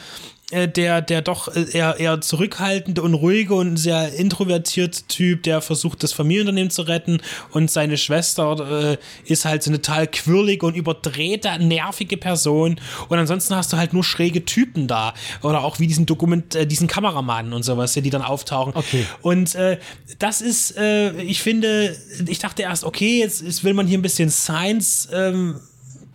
äh, 0.53 0.69
der, 0.69 1.03
der 1.03 1.23
doch 1.23 1.49
äh, 1.49 1.67
eher, 1.73 1.97
eher 1.99 2.21
zurückhaltende 2.21 3.03
und 3.03 3.15
ruhige 3.15 3.55
und 3.55 3.77
sehr 3.77 4.13
introvertierte 4.15 5.03
Typ, 5.09 5.43
der 5.43 5.61
versucht, 5.61 6.05
das 6.05 6.13
Familienunternehmen 6.13 6.71
zu 6.71 6.83
retten. 6.83 7.21
Und 7.51 7.69
seine 7.69 7.97
Schwester 7.97 8.93
äh, 8.93 8.97
ist 9.25 9.45
halt 9.45 9.65
so 9.65 9.71
eine 9.71 9.83
total 9.83 10.07
quirlige 10.07 10.65
und 10.65 10.77
überdrehte, 10.77 11.51
nervige 11.59 12.17
Person. 12.17 12.81
Und 13.09 13.19
ansonsten 13.19 13.57
hast 13.57 13.73
du 13.73 13.77
halt 13.77 13.93
nur 13.93 14.05
schräge 14.05 14.45
Typen 14.45 14.87
da. 14.87 15.15
Oder 15.43 15.65
auch 15.65 15.81
wie 15.81 15.89
diesen 15.89 16.07
Dokument, 16.07 16.55
äh, 16.55 16.65
diesen 16.65 16.87
Kameramann 16.87 17.53
und 17.53 17.65
sowas, 17.65 17.95
die 17.95 18.11
dann 18.11 18.23
auftauchen. 18.23 18.73
Okay. 18.77 19.05
Und 19.23 19.57
äh, 19.57 19.79
das 20.21 20.43
ist, 20.43 20.77
äh, 20.77 21.11
ich 21.23 21.43
finde, 21.43 21.97
ich 22.25 22.39
dachte 22.39 22.63
erst, 22.63 22.85
okay, 22.85 23.19
jetzt, 23.19 23.43
jetzt 23.43 23.65
will 23.65 23.75
man 23.75 23.89
hier 23.89 23.99
ein 23.99 24.03
bisschen 24.03 24.31
Science. 24.31 25.09
Ähm, 25.13 25.57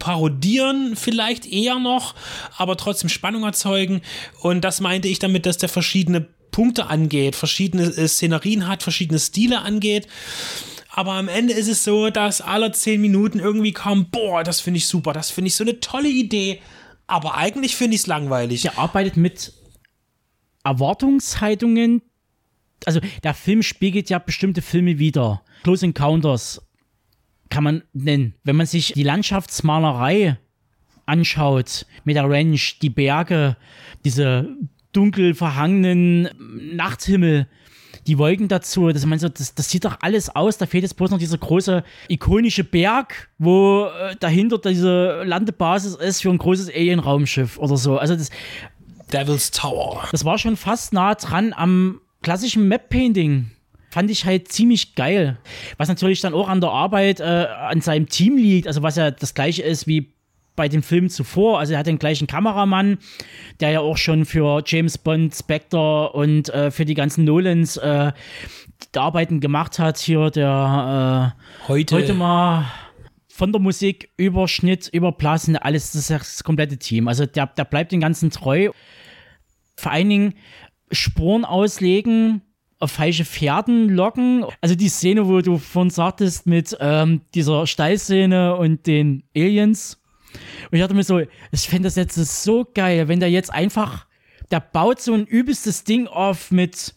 parodieren 0.02 0.96
vielleicht 0.96 1.46
eher 1.46 1.78
noch, 1.78 2.16
aber 2.58 2.76
trotzdem 2.76 3.08
Spannung 3.08 3.44
erzeugen. 3.44 4.02
Und 4.42 4.62
das 4.62 4.82
meinte 4.82 5.08
ich 5.08 5.20
damit, 5.20 5.46
dass 5.46 5.60
der 5.60 5.70
verschiedene 5.70 6.28
Punkte 6.50 6.88
angeht, 6.88 7.36
verschiedene 7.36 7.84
äh, 7.84 8.08
Szenerien 8.08 8.68
hat, 8.68 8.82
verschiedene 8.82 9.20
Stile 9.20 9.62
angeht. 9.62 10.08
Aber 10.90 11.14
am 11.14 11.28
Ende 11.30 11.54
ist 11.54 11.68
es 11.68 11.84
so, 11.84 12.10
dass 12.10 12.42
alle 12.42 12.72
zehn 12.72 13.00
Minuten 13.00 13.40
irgendwie 13.40 13.74
kommt, 13.74 14.12
boah, 14.12 14.44
das 14.44 14.60
finde 14.60 14.80
ich 14.80 14.88
super, 14.88 15.14
das 15.14 15.30
finde 15.30 15.50
ich 15.50 15.56
so 15.56 15.64
eine 15.64 15.80
tolle 15.80 16.10
Idee. 16.10 16.62
Aber 17.06 17.38
eigentlich 17.38 17.76
finde 17.76 17.94
ich 17.94 18.02
es 18.02 18.08
langweilig. 18.08 18.64
Der 18.64 18.80
arbeitet 18.80 19.18
mit 19.18 19.54
Erwartungshaltungen. 20.64 22.02
Also 22.86 23.02
der 23.24 23.36
Film 23.36 23.62
spiegelt 23.62 24.10
ja 24.10 24.18
bestimmte 24.18 24.64
Filme 24.64 24.98
wieder. 24.98 25.44
Close 25.64 25.86
Encounters 25.86 26.60
kann 27.52 27.64
man 27.64 27.84
nennen. 27.94 28.34
Wenn 28.44 28.56
man 28.56 28.66
sich 28.66 28.94
die 28.94 29.04
Landschaftsmalerei 29.04 30.40
anschaut 31.06 31.86
mit 32.04 32.16
der 32.16 32.28
Ranch, 32.28 32.80
die 32.82 32.90
Berge, 32.90 33.58
diese 34.04 34.50
dunkel 34.94 35.36
verhangenen 35.36 36.30
Nachthimmel, 36.74 37.48
die 38.08 38.18
Wolken 38.18 38.48
dazu, 38.48 38.90
das, 38.90 39.06
man 39.06 39.20
so, 39.20 39.30
das, 39.30 39.54
das 39.54 39.70
sieht 39.70 39.86
doch 39.86 39.98
alles 40.02 40.36
aus. 40.36 40.58
Da 40.58 40.66
fehlt 40.66 40.84
jetzt 40.84 40.96
bloß 40.96 41.12
noch 41.12 41.20
dieser 41.20 41.38
große 41.38 41.84
ikonische 42.08 42.64
Berg, 42.64 43.30
wo 43.38 43.86
äh, 43.86 44.16
dahinter 44.20 44.58
diese 44.58 45.24
Landebasis 45.24 45.96
ist 45.96 46.22
für 46.22 46.30
ein 46.30 46.38
großes 46.38 46.70
Alien-Raumschiff 46.70 47.60
oder 47.60 47.78
so. 47.78 47.98
Also 47.98 48.16
das, 48.16 48.32
Devil's 49.14 49.52
Tower. 49.52 50.08
das 50.12 50.26
war 50.26 50.38
schon 50.38 50.56
fast 50.56 50.94
nah 50.94 51.14
dran 51.16 51.54
am 51.54 52.00
klassischen 52.22 52.68
Map-Painting. 52.68 53.52
Fand 53.92 54.10
ich 54.10 54.26
halt 54.26 54.48
ziemlich 54.48 54.96
geil. 54.96 55.38
Was 55.78 55.90
natürlich 55.90 56.22
dann 56.22 56.34
auch 56.34 56.48
an 56.48 56.62
der 56.62 56.72
Arbeit 56.72 57.20
äh, 57.20 57.24
an 57.24 57.82
seinem 57.82 58.08
Team 58.08 58.38
liegt, 58.38 58.66
also 58.68 58.82
was 58.82 58.96
ja 58.96 59.12
das 59.12 59.34
gleiche 59.34 59.64
ist 59.64 59.86
wie 59.86 60.14
bei 60.56 60.70
dem 60.70 60.82
Film 60.82 61.10
zuvor. 61.10 61.60
Also 61.60 61.74
er 61.74 61.80
hat 61.80 61.88
den 61.88 62.00
gleichen 62.00 62.26
Kameramann, 62.26 63.00
der 63.60 63.72
ja 63.72 63.80
auch 63.82 63.98
schon 63.98 64.24
für 64.26 64.64
James 64.66 64.98
Bond, 64.98 65.36
Spectre 65.36 66.12
und 66.14 66.50
äh, 66.50 66.72
für 66.72 66.86
die 66.86 66.94
ganzen 66.94 67.26
Nolans 67.26 67.76
äh, 67.78 68.14
die 68.96 69.00
Arbeiten 69.00 69.42
gemacht 69.42 69.78
hat. 69.78 69.98
Hier 69.98 70.30
der 70.30 71.34
äh, 71.36 71.68
Heute. 71.68 71.96
heute 71.96 72.14
mal 72.14 72.66
von 73.28 73.52
der 73.52 73.60
Musik 73.60 74.10
über 74.16 74.48
Schnitt, 74.48 74.88
über 74.94 75.12
Blasen, 75.12 75.58
alles, 75.58 75.92
das 75.92 76.04
ist 76.04 76.10
ja 76.10 76.18
das 76.18 76.44
komplette 76.44 76.78
Team. 76.78 77.10
Also 77.10 77.26
der, 77.26 77.48
der 77.48 77.66
bleibt 77.66 77.92
den 77.92 78.00
ganzen 78.00 78.30
treu. 78.30 78.70
Vor 79.76 79.92
allen 79.92 80.10
Dingen 80.10 80.34
Spuren 80.92 81.44
auslegen, 81.44 82.42
auf 82.82 82.92
falsche 82.92 83.26
Pferden 83.26 83.90
locken. 83.90 84.46
Also 84.60 84.76
die 84.76 84.90
Szene, 84.90 85.28
wo 85.28 85.42
du 85.42 85.58
vorhin 85.58 85.90
sagtest, 85.90 86.48
mit 86.48 86.76
ähm, 86.80 87.22
dieser 87.34 87.68
Stallszene 87.68 88.56
und 88.56 88.88
den 88.88 89.24
Aliens. 89.36 90.02
Und 90.34 90.78
ich 90.78 90.82
dachte 90.82 90.94
mir 90.94 91.04
so, 91.04 91.20
ich 91.20 91.70
fände 91.70 91.88
das 91.88 91.96
jetzt 91.96 92.16
so 92.16 92.66
geil, 92.74 93.08
wenn 93.08 93.20
der 93.20 93.30
jetzt 93.30 93.54
einfach, 93.54 94.08
der 94.50 94.60
baut 94.60 95.02
so 95.02 95.14
ein 95.14 95.26
übelstes 95.26 95.84
Ding 95.84 96.08
auf 96.08 96.52
mit 96.52 96.96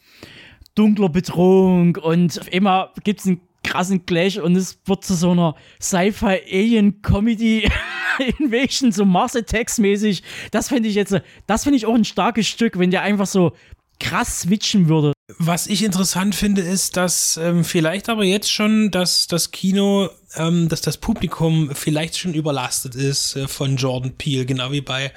dunkler 0.75 1.09
Bedrohung 1.09 1.97
und 1.97 2.41
auf 2.41 2.53
einmal 2.53 2.91
gibt 3.05 3.21
es 3.21 3.27
einen 3.27 3.41
krassen 3.63 4.07
Clash 4.07 4.39
und 4.39 4.57
es 4.57 4.79
wird 4.85 5.05
zu 5.05 5.15
so 5.15 5.31
einer 5.31 5.55
Sci-Fi-Alien-Comedy 5.81 7.69
Invasion, 8.39 8.93
so 8.93 9.05
Mars 9.05 9.35
Attacks 9.35 9.79
mäßig. 9.79 10.23
Das 10.51 10.69
fände 10.69 10.89
ich 10.89 10.95
jetzt, 10.95 11.17
das 11.47 11.65
finde 11.65 11.77
ich 11.77 11.87
auch 11.87 11.95
ein 11.95 12.05
starkes 12.05 12.47
Stück, 12.47 12.79
wenn 12.79 12.91
der 12.91 13.03
einfach 13.03 13.27
so 13.27 13.53
krass 13.99 14.41
switchen 14.43 14.89
würde. 14.89 15.14
Was 15.39 15.67
ich 15.67 15.83
interessant 15.83 16.35
finde, 16.35 16.61
ist, 16.61 16.99
dass 16.99 17.39
ähm, 17.39 17.65
vielleicht 17.65 18.11
aber 18.11 18.25
jetzt 18.25 18.53
schon 18.53 18.91
dass 18.91 19.27
das 19.27 19.53
Kino, 19.53 20.11
ähm, 20.37 20.69
dass 20.69 20.83
das 20.83 20.99
Publikum 20.99 21.71
vielleicht 21.75 22.19
schon 22.19 22.35
überlastet 22.35 22.95
ist 22.95 23.35
äh, 23.37 23.49
von 23.49 23.77
Jordan 23.77 24.17
Peele, 24.19 24.45
genau 24.45 24.71
wie 24.71 24.83
bei, 24.83 25.13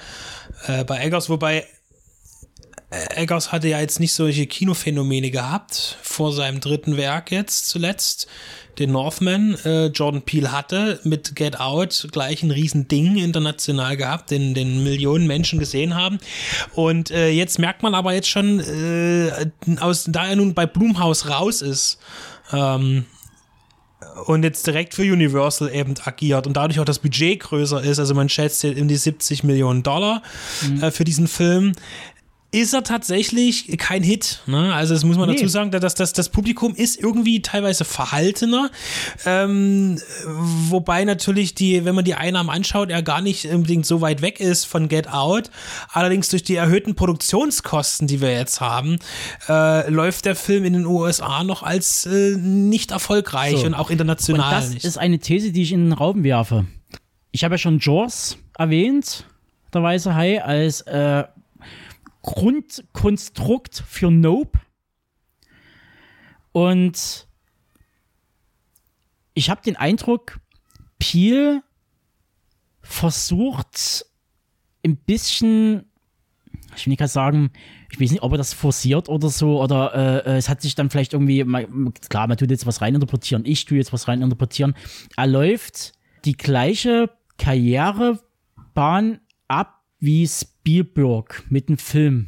äh, 0.65 0.85
bei 0.85 1.03
Eggers, 1.03 1.29
wobei 1.29 1.67
äh, 2.89 3.21
Eggers 3.21 3.51
hatte 3.51 3.67
ja 3.67 3.81
jetzt 3.81 3.99
nicht 3.99 4.13
solche 4.13 4.47
Kinophänomene 4.47 5.29
gehabt 5.29 5.97
vor 6.01 6.31
seinem 6.31 6.61
dritten 6.61 6.95
Werk 6.95 7.29
jetzt 7.29 7.67
zuletzt, 7.67 8.27
den 8.79 8.91
Northman. 8.91 9.57
Äh, 9.65 9.87
Jordan 9.87 10.21
Peele 10.21 10.51
hatte 10.51 10.99
mit 11.03 11.35
Get 11.35 11.59
Out 11.59 12.07
gleich 12.11 12.43
ein 12.43 12.51
Riesending 12.51 13.17
international 13.17 13.97
gehabt, 13.97 14.31
den, 14.31 14.53
den 14.53 14.83
Millionen 14.83 15.27
Menschen 15.27 15.59
gesehen 15.59 15.95
haben. 15.95 16.19
Und 16.73 17.11
äh, 17.11 17.29
jetzt 17.29 17.59
merkt 17.59 17.83
man 17.83 17.95
aber 17.95 18.13
jetzt 18.13 18.29
schon, 18.29 18.59
äh, 18.59 19.31
aus, 19.79 20.05
da 20.07 20.27
er 20.27 20.35
nun 20.35 20.53
bei 20.53 20.65
Blumhaus 20.65 21.29
raus 21.29 21.61
ist, 21.61 21.99
ähm, 22.51 23.05
und 24.25 24.43
jetzt 24.43 24.65
direkt 24.67 24.93
für 24.93 25.01
Universal 25.01 25.73
eben 25.73 25.93
agiert 26.03 26.47
und 26.47 26.53
dadurch 26.55 26.79
auch 26.79 26.85
das 26.85 26.99
Budget 26.99 27.39
größer 27.39 27.83
ist, 27.83 27.99
also 27.99 28.13
man 28.13 28.29
schätzt 28.29 28.63
jetzt 28.63 28.79
um 28.79 28.87
die 28.87 28.95
70 28.95 29.43
Millionen 29.43 29.83
Dollar 29.83 30.21
äh, 30.81 30.91
für 30.91 31.03
diesen 31.03 31.27
Film, 31.27 31.73
ist 32.51 32.73
er 32.73 32.83
tatsächlich 32.83 33.77
kein 33.77 34.03
Hit. 34.03 34.41
Ne? 34.45 34.73
Also 34.73 34.93
das 34.93 35.03
muss 35.03 35.17
man 35.17 35.29
Nee. 35.29 35.35
dazu 35.35 35.47
sagen, 35.49 35.69
dass 35.69 35.95
das, 35.95 36.13
das 36.13 36.29
Publikum 36.29 36.73
ist 36.75 36.97
irgendwie 36.97 37.41
teilweise 37.41 37.83
verhaltener, 37.83 38.71
ähm, 39.25 39.99
wobei 40.25 41.03
natürlich 41.03 41.55
die, 41.55 41.83
wenn 41.83 41.93
man 41.93 42.05
die 42.05 42.15
Einnahmen 42.15 42.49
anschaut, 42.49 42.89
er 42.89 43.03
gar 43.03 43.21
nicht 43.21 43.45
unbedingt 43.45 43.85
so 43.85 43.99
weit 43.99 44.21
weg 44.21 44.39
ist 44.39 44.65
von 44.65 44.87
Get 44.87 45.09
Out. 45.09 45.51
Allerdings 45.91 46.29
durch 46.29 46.43
die 46.43 46.55
erhöhten 46.55 46.95
Produktionskosten, 46.95 48.07
die 48.07 48.21
wir 48.21 48.31
jetzt 48.31 48.61
haben, 48.61 48.97
äh, 49.49 49.89
läuft 49.89 50.25
der 50.25 50.35
Film 50.35 50.63
in 50.63 50.73
den 50.73 50.85
USA 50.85 51.43
noch 51.43 51.63
als 51.63 52.05
äh, 52.05 52.37
nicht 52.37 52.91
erfolgreich 52.91 53.57
So. 53.59 53.65
und 53.65 53.73
auch 53.73 53.87
Und 53.89 53.93
international 53.93 54.51
das 54.51 54.69
nicht. 54.69 54.85
ist 54.85 54.97
eine 54.97 55.19
These, 55.19 55.51
die 55.51 55.63
ich 55.63 55.73
in 55.73 55.85
den 55.85 55.93
Raum 55.93 56.23
werfe. 56.23 56.65
Ich 57.31 57.43
habe 57.43 57.55
ja 57.55 57.59
schon 57.59 57.79
Jaws 57.79 58.37
erwähnt, 58.57 59.25
der 59.73 59.83
Weiße 59.83 60.15
Hai, 60.15 60.41
als 60.41 60.81
äh, 60.81 61.25
Grundkonstrukt 62.27 63.83
für 63.87 64.11
Nope. 64.11 64.59
Und 66.51 67.25
ich 69.33 69.49
habe 69.49 69.61
den 69.61 69.77
Eindruck, 69.77 70.41
Peel 70.99 71.63
versucht 72.81 74.05
ein 74.83 74.97
bisschen, 74.97 75.85
ich 76.75 76.85
will 76.85 76.97
nicht 76.99 77.07
sagen, 77.07 77.51
ich 77.91 77.99
weiß 78.01 78.11
nicht, 78.11 78.23
ob 78.23 78.33
er 78.33 78.37
das 78.37 78.53
forciert 78.53 79.07
oder 79.07 79.29
so, 79.29 79.63
oder 79.63 79.95
äh, 79.95 80.31
äh, 80.31 80.37
es 80.37 80.49
hat 80.49 80.61
sich 80.61 80.75
dann 80.75 80.89
vielleicht 80.89 81.13
irgendwie, 81.13 81.45
klar, 82.09 82.27
man 82.27 82.35
tut 82.35 82.51
jetzt 82.51 82.65
was 82.65 82.81
reininterpretieren, 82.81 83.45
ich 83.45 83.63
tue 83.63 83.77
jetzt 83.77 83.93
was 83.93 84.09
reininterpretieren. 84.09 84.75
Er 85.15 85.27
läuft 85.27 85.93
die 86.25 86.35
gleiche 86.35 87.09
Karrierebahn 87.37 89.21
ab 89.47 89.85
wie 89.99 90.27
Spielberg 90.67 91.45
mit 91.49 91.69
dem 91.69 91.77
Film. 91.77 92.27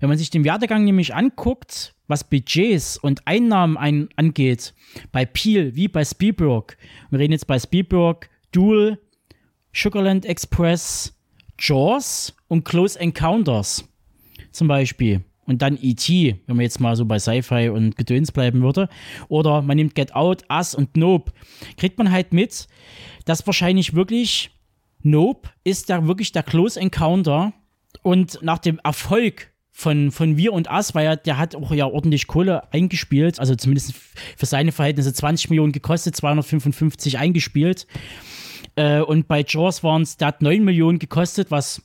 Wenn 0.00 0.08
man 0.08 0.16
sich 0.16 0.30
den 0.30 0.42
Werdegang 0.42 0.84
nämlich 0.84 1.14
anguckt, 1.14 1.94
was 2.08 2.24
Budgets 2.24 2.96
und 2.96 3.26
Einnahmen 3.26 3.76
ein, 3.76 4.08
angeht, 4.16 4.72
bei 5.12 5.26
Peel 5.26 5.76
wie 5.76 5.86
bei 5.86 6.02
Spielberg, 6.02 6.78
wir 7.10 7.18
reden 7.18 7.32
jetzt 7.32 7.46
bei 7.46 7.58
Spielberg, 7.58 8.30
Duel, 8.52 8.98
Sugarland 9.70 10.24
Express, 10.24 11.14
Jaws 11.58 12.34
und 12.48 12.64
Close 12.64 12.98
Encounters 12.98 13.86
zum 14.50 14.66
Beispiel. 14.68 15.20
Und 15.44 15.60
dann 15.60 15.78
E.T., 15.78 16.40
wenn 16.46 16.56
man 16.56 16.62
jetzt 16.62 16.80
mal 16.80 16.96
so 16.96 17.04
bei 17.04 17.18
Sci-Fi 17.18 17.68
und 17.68 17.96
Gedöns 17.96 18.32
bleiben 18.32 18.62
würde. 18.62 18.88
Oder 19.28 19.60
man 19.60 19.76
nimmt 19.76 19.94
Get 19.94 20.14
Out, 20.14 20.44
Us 20.50 20.74
und 20.74 20.96
Nope. 20.96 21.32
Kriegt 21.76 21.98
man 21.98 22.10
halt 22.10 22.32
mit, 22.32 22.66
dass 23.26 23.46
wahrscheinlich 23.46 23.92
wirklich 23.92 24.52
Nope 25.02 25.50
ist 25.64 25.90
da 25.90 26.06
wirklich 26.06 26.32
der 26.32 26.42
Close 26.42 26.78
Encounter. 26.78 27.52
Und 28.02 28.38
nach 28.42 28.58
dem 28.58 28.80
Erfolg 28.82 29.52
von, 29.70 30.10
von 30.10 30.36
Wir 30.36 30.52
und 30.52 30.70
Us, 30.70 30.94
weil 30.94 31.06
er, 31.06 31.16
der 31.16 31.38
hat 31.38 31.54
auch 31.54 31.72
ja 31.72 31.86
ordentlich 31.86 32.26
Kohle 32.26 32.72
eingespielt, 32.72 33.40
also 33.40 33.54
zumindest 33.54 33.94
für 34.36 34.46
seine 34.46 34.70
Verhältnisse 34.72 35.12
20 35.12 35.50
Millionen 35.50 35.72
gekostet, 35.72 36.14
255 36.14 37.18
eingespielt. 37.18 37.86
Äh, 38.76 39.00
und 39.00 39.28
bei 39.28 39.44
Jaws 39.46 39.82
waren 39.82 40.02
es, 40.02 40.16
der 40.16 40.28
hat 40.28 40.42
9 40.42 40.62
Millionen 40.62 40.98
gekostet, 40.98 41.50
was 41.50 41.82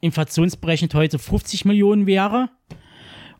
inflationsberechnet 0.00 0.94
heute 0.94 1.18
50 1.18 1.64
Millionen 1.64 2.06
wäre. 2.06 2.50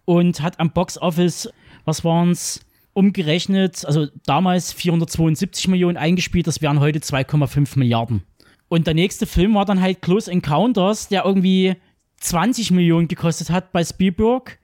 Und 0.04 0.40
hat 0.40 0.58
am 0.58 0.72
Box 0.72 0.96
Office, 0.98 1.50
was 1.84 2.04
waren 2.04 2.30
es, 2.30 2.60
umgerechnet, 2.94 3.84
also 3.84 4.06
damals 4.26 4.72
472 4.72 5.68
Millionen 5.68 5.96
eingespielt, 5.96 6.46
das 6.46 6.62
wären 6.62 6.80
heute 6.80 6.98
2,5 6.98 7.78
Milliarden. 7.78 8.22
Und 8.68 8.86
der 8.86 8.94
nächste 8.94 9.26
Film 9.26 9.54
war 9.54 9.64
dann 9.64 9.80
halt 9.80 10.02
Close 10.02 10.30
Encounters, 10.30 11.08
der 11.08 11.24
irgendwie 11.24 11.76
20 12.20 12.70
Millionen 12.70 13.08
gekostet 13.08 13.50
hat 13.50 13.72
bei 13.72 13.82
Spielberg 13.84 14.58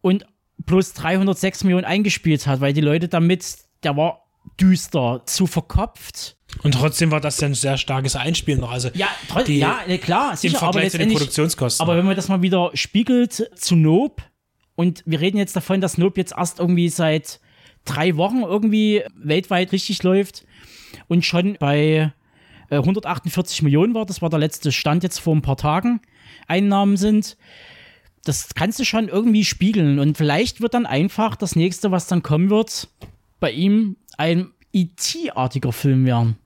und 0.00 0.26
plus 0.66 0.92
306 0.94 1.64
Millionen 1.64 1.84
eingespielt 1.84 2.46
hat, 2.46 2.60
weil 2.60 2.72
die 2.72 2.80
Leute 2.80 3.08
damit, 3.08 3.56
der 3.82 3.96
war 3.96 4.24
düster, 4.60 5.22
zu 5.26 5.46
verkopft. 5.46 6.36
Und 6.62 6.72
trotzdem 6.74 7.10
war 7.10 7.20
das 7.20 7.40
ja 7.40 7.46
ein 7.48 7.54
sehr 7.54 7.78
starkes 7.78 8.14
Einspielen 8.16 8.60
noch. 8.60 8.70
Also 8.72 8.90
Ja, 8.94 9.08
die- 9.46 9.58
ja, 9.60 9.80
klar, 9.98 10.32
im 10.32 10.36
sicher, 10.36 10.62
aber 10.62 10.72
Vergleich 10.74 10.92
zu 10.92 10.98
den 10.98 11.12
Produktionskosten. 11.12 11.82
aber 11.82 11.96
wenn 11.96 12.04
man 12.04 12.16
das 12.16 12.28
mal 12.28 12.42
wieder 12.42 12.70
spiegelt 12.74 13.50
zu 13.56 13.76
Nope 13.76 14.22
und 14.74 15.02
wir 15.06 15.20
reden 15.20 15.38
jetzt 15.38 15.56
davon, 15.56 15.80
dass 15.80 15.96
Nope 15.96 16.20
jetzt 16.20 16.34
erst 16.36 16.58
irgendwie 16.58 16.90
seit 16.90 17.40
drei 17.86 18.16
Wochen 18.16 18.42
irgendwie 18.42 19.02
weltweit 19.16 19.72
richtig 19.72 20.02
läuft 20.02 20.44
und 21.08 21.24
schon 21.24 21.56
bei 21.58 22.12
äh, 22.72 22.76
148 22.78 23.62
Millionen 23.62 23.94
war, 23.94 24.06
das 24.06 24.22
war 24.22 24.30
der 24.30 24.38
letzte 24.38 24.72
Stand 24.72 25.02
jetzt 25.02 25.18
vor 25.18 25.34
ein 25.36 25.42
paar 25.42 25.56
Tagen, 25.58 26.00
Einnahmen 26.48 26.96
sind. 26.96 27.36
Das 28.24 28.54
kannst 28.54 28.78
du 28.80 28.84
schon 28.84 29.08
irgendwie 29.08 29.44
spiegeln 29.44 29.98
und 29.98 30.16
vielleicht 30.16 30.60
wird 30.60 30.74
dann 30.74 30.86
einfach 30.86 31.36
das 31.36 31.54
nächste, 31.56 31.90
was 31.90 32.06
dann 32.06 32.22
kommen 32.22 32.50
wird, 32.50 32.88
bei 33.40 33.50
ihm 33.50 33.96
ein 34.16 34.48
E.T.-artiger 34.72 35.72
Film 35.72 36.06
werden. 36.06 36.36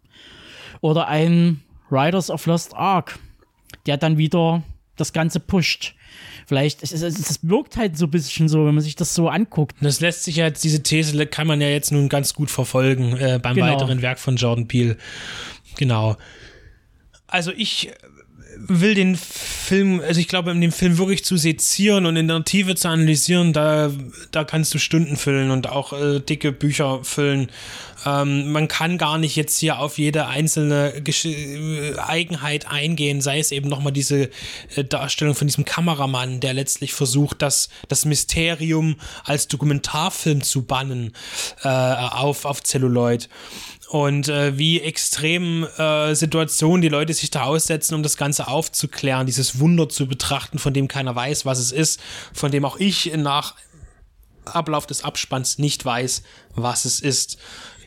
Oder 0.80 1.06
ein 1.08 1.62
Riders 1.90 2.30
of 2.30 2.46
Lost 2.46 2.74
Ark, 2.74 3.18
der 3.86 3.96
dann 3.98 4.18
wieder 4.18 4.62
das 4.96 5.12
Ganze 5.12 5.38
pusht. 5.38 5.94
Vielleicht, 6.46 6.82
es, 6.82 6.92
es, 6.92 7.02
es 7.02 7.38
wirkt 7.42 7.76
halt 7.76 7.98
so 7.98 8.06
ein 8.06 8.10
bisschen 8.10 8.48
so, 8.48 8.66
wenn 8.66 8.74
man 8.74 8.82
sich 8.82 8.96
das 8.96 9.14
so 9.14 9.28
anguckt. 9.28 9.76
Das 9.80 10.00
lässt 10.00 10.24
sich 10.24 10.36
ja, 10.36 10.48
diese 10.48 10.82
These 10.82 11.26
kann 11.26 11.46
man 11.46 11.60
ja 11.60 11.68
jetzt 11.68 11.92
nun 11.92 12.08
ganz 12.08 12.34
gut 12.34 12.50
verfolgen 12.50 13.16
äh, 13.16 13.38
beim 13.42 13.56
Genau. 13.56 13.66
weiteren 13.66 14.00
Werk 14.00 14.18
von 14.18 14.36
Jordan 14.36 14.68
Peele. 14.68 14.96
Genau. 15.76 16.16
Also 17.28 17.52
ich 17.52 17.90
will 18.58 18.94
den 18.94 19.16
Film, 19.16 20.00
also 20.00 20.20
ich 20.20 20.28
glaube, 20.28 20.50
in 20.50 20.60
dem 20.60 20.72
Film 20.72 20.98
wirklich 20.98 21.24
zu 21.24 21.36
sezieren 21.36 22.06
und 22.06 22.16
in 22.16 22.28
der 22.28 22.44
Tiefe 22.44 22.74
zu 22.74 22.88
analysieren, 22.88 23.52
da, 23.52 23.90
da 24.32 24.44
kannst 24.44 24.72
du 24.74 24.78
Stunden 24.78 25.16
füllen 25.16 25.50
und 25.50 25.68
auch 25.68 25.92
äh, 25.92 26.20
dicke 26.20 26.52
Bücher 26.52 27.04
füllen. 27.04 27.50
Ähm, 28.04 28.52
man 28.52 28.68
kann 28.68 28.98
gar 28.98 29.18
nicht 29.18 29.36
jetzt 29.36 29.58
hier 29.58 29.78
auf 29.78 29.98
jede 29.98 30.26
einzelne 30.26 31.00
Gesch 31.02 31.26
äh, 31.26 31.96
Eigenheit 31.98 32.70
eingehen, 32.70 33.20
sei 33.20 33.38
es 33.38 33.52
eben 33.52 33.68
nochmal 33.68 33.92
diese 33.92 34.30
äh, 34.74 34.84
Darstellung 34.84 35.34
von 35.34 35.48
diesem 35.48 35.64
Kameramann, 35.64 36.40
der 36.40 36.54
letztlich 36.54 36.94
versucht, 36.94 37.42
das, 37.42 37.68
das 37.88 38.04
Mysterium 38.04 38.96
als 39.24 39.48
Dokumentarfilm 39.48 40.42
zu 40.42 40.62
bannen 40.62 41.12
äh, 41.62 41.68
auf, 41.68 42.44
auf 42.44 42.62
Celluloid 42.62 43.28
und 43.88 44.28
äh, 44.28 44.58
wie 44.58 44.80
extrem 44.80 45.64
äh, 45.64 46.14
Situationen 46.14 46.82
die 46.82 46.88
Leute 46.88 47.14
sich 47.14 47.30
da 47.30 47.44
aussetzen, 47.44 47.94
um 47.94 48.02
das 48.02 48.16
Ganze 48.16 48.48
aufzuklären, 48.48 49.26
dieses 49.26 49.60
Wunder 49.60 49.88
zu 49.88 50.06
betrachten, 50.06 50.58
von 50.58 50.74
dem 50.74 50.88
keiner 50.88 51.14
weiß, 51.14 51.46
was 51.46 51.58
es 51.58 51.72
ist, 51.72 52.00
von 52.32 52.50
dem 52.50 52.64
auch 52.64 52.78
ich 52.78 53.12
nach 53.16 53.54
Ablauf 54.44 54.86
des 54.86 55.04
Abspanns 55.04 55.58
nicht 55.58 55.84
weiß, 55.84 56.22
was 56.54 56.84
es 56.84 57.00
ist. 57.00 57.38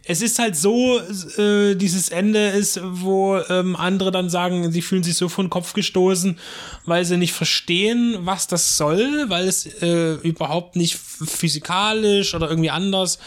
Es 0.06 0.22
ist 0.22 0.39
halt 0.39 0.56
so, 0.56 1.00
äh, 1.38 1.75
dieses 1.75 2.10
Ende 2.10 2.48
ist, 2.48 2.79
wo 2.84 3.38
ähm, 3.50 3.75
andere 3.75 4.12
dann 4.12 4.29
sagen, 4.29 4.72
sie 4.72 4.82
fühlen 4.82 5.03
sich 5.03 5.15
so 5.15 5.29
vor 5.29 5.44
den 5.44 5.51
Kopf 5.51 5.74
gestoßen, 5.74 6.39
weil 6.86 7.06
sie 7.06 7.18
nicht 7.18 7.34
verstehen, 7.34 8.18
was 8.22 8.48
das 8.48 8.75
soll, 8.75 9.25
weil 9.27 9.48
es 9.48 9.65
äh, 9.84 10.13
überhaupt 10.24 10.75
nicht 10.75 10.98
physikalisch 10.98 12.34
oder 12.34 12.50
irgendwie 12.50 12.72
anders 12.72 13.20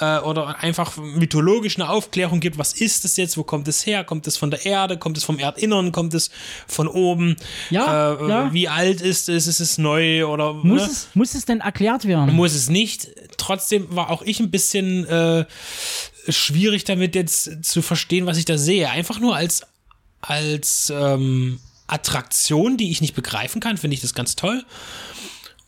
äh, 0.00 0.18
oder 0.18 0.58
einfach 0.62 0.96
mythologisch 0.96 1.76
eine 1.76 1.88
Aufklärung 1.88 2.40
gibt, 2.40 2.58
was 2.58 2.72
ist 2.72 3.04
es 3.04 3.16
jetzt, 3.16 3.36
wo 3.36 3.44
kommt 3.44 3.68
es 3.68 3.86
her, 3.86 4.04
kommt 4.04 4.26
es 4.26 4.36
von 4.36 4.50
der 4.50 4.64
Erde, 4.66 4.98
kommt 4.98 5.16
es 5.16 5.24
vom 5.24 5.38
Erdinnern, 5.38 5.92
kommt 5.92 6.14
es 6.14 6.30
von 6.66 6.88
oben, 6.88 7.36
Ja, 7.70 8.14
äh, 8.14 8.28
ja. 8.28 8.52
wie 8.52 8.68
alt 8.68 9.00
ist 9.00 9.28
es, 9.28 9.46
ist 9.46 9.60
es 9.60 9.78
neu 9.78 10.26
oder 10.26 10.52
Muss, 10.54 10.82
ne? 10.82 10.88
es, 10.88 11.08
muss 11.14 11.34
es 11.34 11.44
denn 11.44 11.60
erklärt 11.60 12.06
werden? 12.06 12.34
muss 12.34 12.54
es 12.54 12.68
nicht. 12.68 13.08
Trotzdem 13.36 13.86
war 13.94 14.10
auch 14.10 14.22
ich 14.22 14.40
ein 14.40 14.50
bisschen 14.50 15.06
äh, 15.06 15.44
schwierig 16.28 16.84
damit 16.84 17.14
jetzt 17.14 17.64
zu 17.64 17.82
verstehen, 17.82 18.26
was 18.26 18.38
ich 18.38 18.44
da 18.44 18.58
sehe. 18.58 18.90
Einfach 18.90 19.20
nur 19.20 19.36
als, 19.36 19.62
als 20.20 20.92
ähm, 20.94 21.60
Attraktion, 21.86 22.76
die 22.76 22.90
ich 22.90 23.00
nicht 23.00 23.14
begreifen 23.14 23.60
kann, 23.60 23.76
finde 23.76 23.94
ich 23.94 24.00
das 24.00 24.14
ganz 24.14 24.34
toll. 24.36 24.64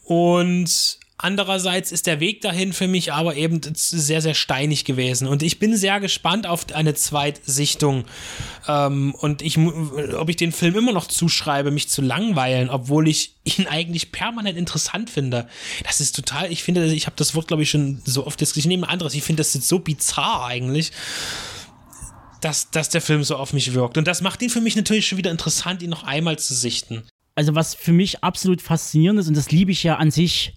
Und 0.03 0.99
andererseits 1.19 1.93
ist 1.93 2.07
der 2.07 2.21
Weg 2.21 2.41
dahin 2.41 2.73
für 2.73 2.89
mich 2.89 3.13
aber 3.13 3.37
eben 3.37 3.61
sehr, 3.75 4.21
sehr 4.21 4.35
steinig 4.35 4.85
gewesen. 4.85 5.27
Und 5.27 5.43
ich 5.43 5.59
bin 5.59 5.77
sehr 5.77 6.01
gespannt 6.01 6.47
auf 6.47 6.67
eine 6.75 6.95
Zweitsichtung. 6.95 8.05
Ähm, 8.69 9.15
und 9.15 9.43
ich, 9.43 9.59
ob 9.59 10.29
ich 10.29 10.37
den 10.37 10.53
Film 10.53 10.77
immer 10.77 10.93
noch 10.93 11.07
zuschreibe, 11.07 11.71
mich 11.71 11.89
zu 11.89 12.03
langweilen, 12.03 12.69
obwohl 12.71 13.09
ich 13.09 13.37
ihn 13.45 13.67
eigentlich 13.67 14.13
permanent 14.13 14.59
interessant 14.59 15.11
finde. 15.11 15.49
Das 15.85 16.01
ist 16.01 16.15
total, 16.15 16.53
ich 16.53 16.63
finde, 16.63 16.87
ich 16.87 17.07
habe 17.07 17.17
das 17.17 17.35
Wort, 17.35 17.49
glaube 17.49 17.63
ich, 17.63 17.71
schon 17.71 18.03
so 18.05 18.27
oft 18.27 18.41
diskutiert. 18.41 18.65
Ich 18.65 18.69
nehme 18.69 18.87
ein 18.87 18.93
anderes. 18.93 19.15
Ich 19.15 19.23
finde 19.23 19.41
das 19.41 19.55
jetzt 19.55 19.69
so 19.69 19.79
bizarr 19.79 20.47
eigentlich. 20.47 20.93
Dass, 22.43 22.71
dass 22.71 22.91
der 22.91 23.01
Film 23.01 23.25
so 23.25 23.37
auf 23.37 23.55
mich 23.55 23.73
wirkt. 23.73 23.97
Und 23.97 24.07
das 24.07 24.21
macht 24.21 24.43
ihn 24.43 24.51
für 24.51 24.61
mich 24.61 24.77
natürlich 24.77 25.09
schon 25.09 25.19
wieder 25.19 25.31
interessant, 25.31 25.83
ihn 25.83 25.91
noch 25.91 26.05
einmal 26.05 26.39
zu 26.39 26.55
sichten. 26.55 27.03
also 27.37 27.55
was 27.55 27.75
für 27.75 27.93
mich 27.93 28.25
absolut 28.25 28.63
faszinierend 28.63 29.21
ist, 29.21 29.29
und 29.29 29.37
das 29.37 29.51
liebe 29.51 29.71
ich 29.71 29.83
ja 29.83 29.97
an 29.97 30.11
sich, 30.11 30.55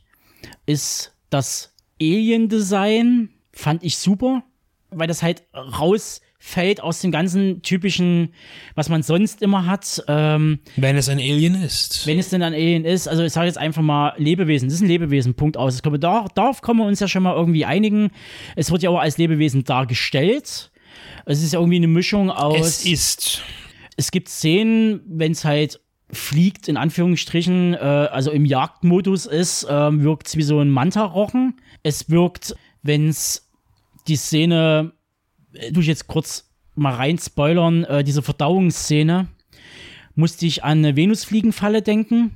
ist 0.65 1.13
das 1.29 1.73
Alien-Design. 2.01 3.29
Fand 3.53 3.83
ich 3.83 3.97
super, 3.97 4.43
weil 4.89 5.07
das 5.07 5.21
halt 5.21 5.43
rausfällt 5.53 6.81
aus 6.81 7.01
dem 7.01 7.11
ganzen 7.11 7.61
typischen, 7.61 8.33
was 8.75 8.87
man 8.87 9.03
sonst 9.03 9.41
immer 9.41 9.65
hat. 9.65 10.01
Ähm, 10.07 10.59
Wenn 10.77 10.95
es 10.95 11.09
ein 11.09 11.17
Alien 11.19 11.61
ist. 11.61 12.07
wenn 12.07 12.19
es 12.19 12.29
denn 12.29 12.41
ein 12.41 12.53
Alien 12.53 12.85
ist, 12.85 13.07
also 13.07 13.23
ich 13.23 13.33
sage 13.33 13.47
jetzt 13.47 13.57
einfach 13.57 13.81
mal 13.81 14.13
Lebewesen, 14.17 14.69
das 14.69 14.75
ist 14.75 14.81
ein 14.81 14.87
Lebewesen, 14.87 15.33
Punkt 15.33 15.57
aus. 15.57 15.75
Ich 15.75 15.81
glaube, 15.81 15.99
da, 15.99 16.25
darauf 16.35 16.61
können 16.61 16.79
wir 16.79 16.85
uns 16.85 16.99
ja 16.99 17.07
schon 17.07 17.23
mal 17.23 17.35
irgendwie 17.35 17.65
einigen. 17.65 18.11
Es 18.55 18.71
wird 18.71 18.83
ja 18.83 18.89
auch 18.89 18.99
als 18.99 19.17
Lebewesen 19.17 19.63
dargestellt. 19.65 20.71
Es 21.25 21.43
ist 21.43 21.53
ja 21.53 21.59
irgendwie 21.59 21.77
eine 21.77 21.87
Mischung 21.87 22.31
aus. 22.31 22.59
es 22.59 22.85
ist. 22.85 23.41
es 23.97 24.11
gibt 24.11 24.29
Szenen, 24.29 25.01
wenn 25.05 25.33
es 25.33 25.43
halt 25.43 25.81
fliegt, 26.11 26.67
in 26.67 26.77
Anführungsstrichen, 26.77 27.73
äh, 27.73 27.77
also 27.77 28.31
im 28.31 28.45
Jagdmodus 28.45 29.25
ist, 29.25 29.67
ähm, 29.69 30.03
wirkt 30.03 30.27
es 30.27 30.37
wie 30.37 30.43
so 30.43 30.59
ein 30.59 30.69
Manta-Rochen. 30.69 31.59
Es 31.83 32.09
wirkt, 32.09 32.55
wenn 32.81 33.09
es 33.09 33.49
die 34.07 34.15
Szene, 34.15 34.93
äh, 35.53 35.71
tu 35.71 35.81
ich 35.81 35.87
jetzt 35.87 36.07
kurz 36.07 36.49
mal 36.75 36.93
rein 36.93 37.17
spoilern, 37.17 37.83
äh, 37.83 38.03
diese 38.03 38.21
Verdauungsszene, 38.21 39.27
musste 40.15 40.45
ich 40.45 40.63
an 40.63 40.79
eine 40.79 40.95
Venusfliegenfalle 40.95 41.81
denken. 41.81 42.31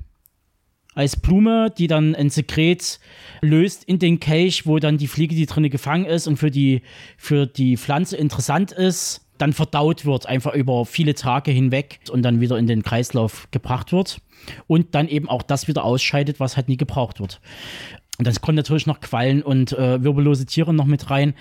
Als 0.96 1.20
Blume, 1.20 1.74
die 1.76 1.88
dann 1.88 2.14
ein 2.14 2.30
Sekret 2.30 3.00
löst 3.42 3.84
in 3.86 3.98
den 3.98 4.20
Kelch, 4.20 4.68
wo 4.68 4.78
dann 4.78 5.00
die 5.00 5.08
Fliege, 5.08 5.34
die 5.34 5.48
drinne 5.48 5.72
gefangen 5.72 6.06
ist 6.06 6.28
und 6.28 6.38
für 6.38 6.52
die, 6.52 6.84
für 7.18 7.48
die 7.48 7.78
Pflanze 7.78 8.16
interessant 8.16 8.72
ist, 8.72 9.22
dann 9.38 9.54
verdaut 9.54 10.06
wird, 10.06 10.28
einfach 10.28 10.54
über 10.54 10.86
viele 10.86 11.16
Tage 11.16 11.52
hinweg 11.52 12.00
und 12.12 12.22
dann 12.24 12.40
wieder 12.40 12.58
in 12.58 12.68
den 12.68 12.84
Kreislauf 12.84 13.48
gebracht 13.52 13.92
wird. 13.92 14.22
Und 14.68 14.94
dann 14.94 15.08
eben 15.08 15.30
auch 15.30 15.42
das 15.42 15.68
wieder 15.68 15.86
ausscheidet, 15.86 16.40
was 16.40 16.58
halt 16.58 16.68
nie 16.68 16.78
gebraucht 16.78 17.20
wird. 17.20 17.40
Und 18.20 18.28
dann 18.28 18.36
kommen 18.36 18.56
natürlich 18.56 18.86
noch 18.86 19.00
Quallen 19.00 19.42
und 19.42 19.72
äh, 19.74 20.04
wirbellose 20.04 20.46
Tiere 20.46 20.74
noch 20.74 20.86
mit 20.86 21.10
rein. 21.10 21.34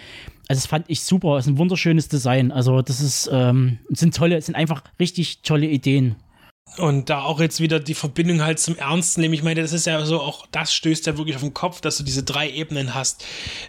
Also 0.48 0.61
das 0.61 0.66
fand 0.66 0.87
ich 0.88 1.02
super. 1.02 1.37
Es 1.37 1.46
ist 1.46 1.52
ein 1.52 1.59
wunderschönes 1.59 2.09
Design. 2.09 2.50
Also 2.50 2.81
das 2.81 3.00
ist, 3.00 3.28
ähm, 3.33 3.78
sind 3.90 4.14
tolle, 4.16 4.40
sind 4.40 4.55
einfach 4.55 4.83
richtig 4.98 5.42
tolle 5.42 5.66
Ideen. 5.66 6.16
Und 6.78 7.11
da 7.11 7.22
auch 7.22 7.38
jetzt 7.40 7.61
wieder 7.61 7.80
die 7.80 7.94
Verbindung 7.94 8.42
halt 8.42 8.58
zum 8.58 8.76
Ernsten 8.76 9.20
nehmen. 9.20 9.35
Ich 9.35 9.42
meine, 9.42 9.61
das 9.61 9.72
ist 9.72 9.87
ja 9.87 10.04
so, 10.06 10.20
auch 10.20 10.46
das 10.52 10.72
stößt 10.72 11.06
ja 11.06 11.18
wirklich 11.18 11.37
auf 11.37 11.42
den 11.42 11.52
Kopf, 11.52 11.82
dass 11.82 11.98
du 11.98 12.02
diese 12.02 12.22
drei 12.22 12.48
Ebenen 12.50 12.94
hast. 12.94 13.24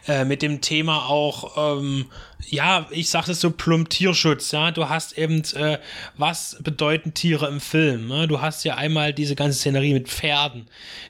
Äh, 0.07 0.23
mit 0.23 0.41
dem 0.41 0.61
Thema 0.61 1.09
auch, 1.09 1.79
ähm, 1.79 2.05
ja, 2.49 2.87
ich 2.91 3.09
sag 3.09 3.25
das 3.25 3.41
so 3.41 3.51
plump 3.51 3.89
Tierschutz, 3.89 4.51
ja. 4.51 4.71
Du 4.71 4.87
hast 4.87 5.17
eben, 5.17 5.43
äh, 5.55 5.79
was 6.17 6.57
bedeuten 6.61 7.13
Tiere 7.13 7.47
im 7.47 7.59
Film? 7.59 8.07
Ne? 8.07 8.27
Du 8.27 8.41
hast 8.41 8.63
ja 8.63 8.75
einmal 8.75 9.13
diese 9.13 9.35
ganze 9.35 9.57
Szenerie 9.57 9.93
mit 9.93 10.07
Pferden, 10.07 10.67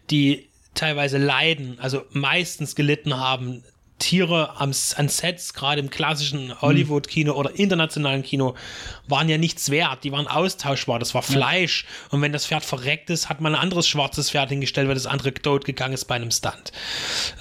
die 0.10 0.47
teilweise 0.73 1.19
leiden, 1.19 1.77
also 1.79 2.03
meistens 2.12 2.75
gelitten 2.75 3.17
haben. 3.17 3.63
Tiere 4.04 4.60
am, 4.60 4.74
an 4.98 5.08
Sets, 5.08 5.54
gerade 5.54 5.80
im 5.80 5.89
klassischen 5.89 6.62
Hollywood-Kino 6.62 7.32
oder 7.32 7.58
internationalen 7.58 8.22
Kino, 8.22 8.54
waren 9.08 9.30
ja 9.30 9.38
nichts 9.38 9.72
wert. 9.72 10.04
Die 10.04 10.12
waren 10.12 10.28
austauschbar. 10.28 11.00
Das 11.00 11.13
war 11.13 11.22
Fleisch. 11.22 11.86
Und 12.10 12.22
wenn 12.22 12.34
das 12.34 12.46
Pferd 12.46 12.66
verreckt 12.66 13.10
ist, 13.10 13.30
hat 13.30 13.39
man 13.39 13.56
ein 13.56 13.62
anderes 13.62 13.88
schwarzes 13.88 14.32
Pferd 14.32 14.50
hingestellt, 14.50 14.89
weil 14.89 14.96
das 14.96 15.06
andere 15.06 15.34
tot 15.34 15.63
gegangen 15.63 15.94
ist 15.94 16.06
bei 16.06 16.16
einem 16.16 16.32
Stunt. 16.32 16.74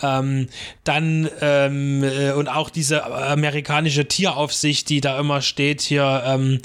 Ähm, 0.03 0.49
dann, 0.85 1.29
ähm, 1.41 2.05
äh, 2.05 2.31
und 2.33 2.49
auch 2.49 2.71
diese 2.71 3.05
amerikanische 3.05 4.07
Tieraufsicht, 4.07 4.89
die 4.89 5.01
da 5.01 5.19
immer 5.19 5.43
steht 5.43 5.81
hier, 5.81 6.23
ähm, 6.25 6.61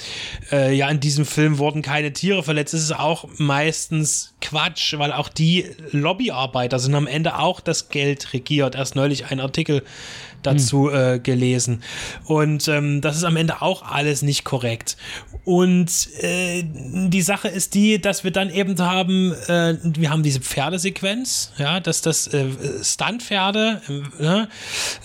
äh, 0.52 0.76
ja, 0.76 0.90
in 0.90 1.00
diesem 1.00 1.26
Film 1.26 1.58
wurden 1.58 1.82
keine 1.82 2.14
Tiere 2.14 2.44
verletzt. 2.44 2.76
Das 2.76 2.82
ist 2.82 2.96
auch 2.96 3.28
meistens 3.38 4.36
Quatsch, 4.42 4.94
weil 5.00 5.12
auch 5.12 5.30
die 5.30 5.66
Lobbyarbeiter 5.92 6.78
sind 6.78 6.94
am 6.94 7.08
Ende 7.08 7.40
auch 7.40 7.62
das 7.62 7.90
Geld 7.90 8.34
regiert. 8.34 8.76
Erst 8.76 8.96
neulich 8.96 9.32
ein 9.32 9.40
Artikel 9.40 9.84
dazu 10.44 10.90
äh, 10.90 11.20
gelesen. 11.20 11.82
Und 12.26 12.68
ähm, 12.68 13.02
das 13.02 13.18
ist 13.18 13.24
am 13.24 13.36
Ende 13.36 13.62
auch 13.62 13.84
alles 13.84 14.22
nicht 14.22 14.44
korrekt. 14.44 14.98
Und 15.44 16.10
äh, 16.22 16.64
die 16.64 17.22
Sache 17.22 17.48
ist 17.48 17.74
die, 17.74 18.00
dass 18.02 18.24
wir 18.24 18.32
dann 18.32 18.50
eben 18.50 18.78
haben, 18.80 19.34
äh, 19.48 19.76
wir 19.82 20.10
haben 20.10 20.24
diese 20.24 20.40
Pferdesequenz, 20.40 21.52
ja, 21.58 21.80
dass 21.80 22.02
das 22.02 22.28
äh, 22.28 22.48
Stuntpferde, 22.84 23.82
äh, 23.88 24.24
ne, 24.24 24.50